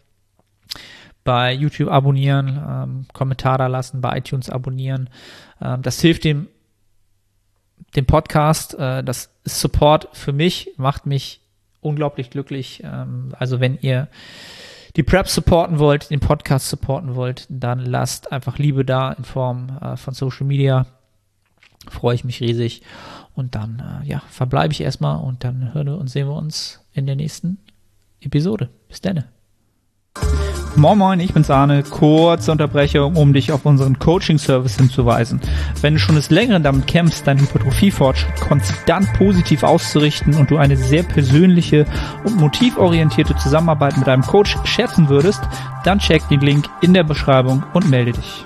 Bei 1.22 1.52
YouTube 1.52 1.90
abonnieren, 1.90 2.48
ähm, 2.48 3.06
Kommentar 3.12 3.58
da 3.58 3.66
lassen, 3.66 4.00
bei 4.00 4.18
iTunes 4.18 4.48
abonnieren. 4.48 5.10
Ähm, 5.60 5.82
das 5.82 6.00
hilft 6.00 6.24
dem 6.24 6.48
den 7.96 8.06
Podcast. 8.06 8.74
Äh, 8.74 9.02
das 9.04 9.30
ist 9.44 9.60
Support 9.60 10.08
für 10.12 10.32
mich, 10.32 10.70
macht 10.76 11.06
mich 11.06 11.40
unglaublich 11.80 12.30
glücklich. 12.30 12.82
Ähm, 12.84 13.34
also 13.38 13.60
wenn 13.60 13.78
ihr 13.80 14.08
die 14.96 15.02
Prep 15.02 15.28
supporten 15.28 15.78
wollt, 15.78 16.10
den 16.10 16.20
Podcast 16.20 16.68
supporten 16.68 17.14
wollt, 17.14 17.46
dann 17.48 17.80
lasst 17.80 18.32
einfach 18.32 18.58
Liebe 18.58 18.84
da 18.84 19.12
in 19.12 19.24
Form 19.24 19.78
äh, 19.80 19.96
von 19.96 20.14
Social 20.14 20.46
Media. 20.46 20.86
Freue 21.88 22.14
ich 22.14 22.24
mich 22.24 22.40
riesig. 22.40 22.82
Und 23.34 23.54
dann, 23.54 24.02
äh, 24.02 24.08
ja, 24.08 24.22
verbleibe 24.28 24.72
ich 24.72 24.80
erstmal 24.80 25.22
und 25.22 25.44
dann 25.44 25.72
hören 25.72 25.86
wir 25.86 25.98
und 25.98 26.08
sehen 26.08 26.28
wir 26.28 26.34
uns 26.34 26.80
in 26.92 27.06
der 27.06 27.16
nächsten 27.16 27.58
Episode. 28.20 28.68
Bis 28.88 29.00
dann. 29.00 29.24
Moin 30.76 30.96
Moin, 30.96 31.20
ich 31.20 31.34
bin's 31.34 31.50
Arne. 31.50 31.82
Kurze 31.82 32.52
Unterbrechung, 32.52 33.16
um 33.16 33.32
dich 33.32 33.52
auf 33.52 33.66
unseren 33.66 33.98
Coaching-Service 33.98 34.76
hinzuweisen. 34.76 35.40
Wenn 35.80 35.94
du 35.94 36.00
schon 36.00 36.14
des 36.14 36.30
Längeren 36.30 36.62
damit 36.62 36.86
kämpfst, 36.86 37.26
deinen 37.26 37.40
Hypertrophie-Fortschritt 37.40 38.40
konstant 38.40 39.12
positiv 39.14 39.62
auszurichten 39.62 40.34
und 40.34 40.50
du 40.50 40.56
eine 40.56 40.76
sehr 40.76 41.02
persönliche 41.02 41.86
und 42.24 42.36
motivorientierte 42.36 43.36
Zusammenarbeit 43.36 43.98
mit 43.98 44.08
einem 44.08 44.22
Coach 44.22 44.56
schätzen 44.64 45.08
würdest, 45.08 45.42
dann 45.84 45.98
check 45.98 46.26
den 46.28 46.40
Link 46.40 46.66
in 46.80 46.94
der 46.94 47.04
Beschreibung 47.04 47.64
und 47.74 47.90
melde 47.90 48.12
dich. 48.12 48.44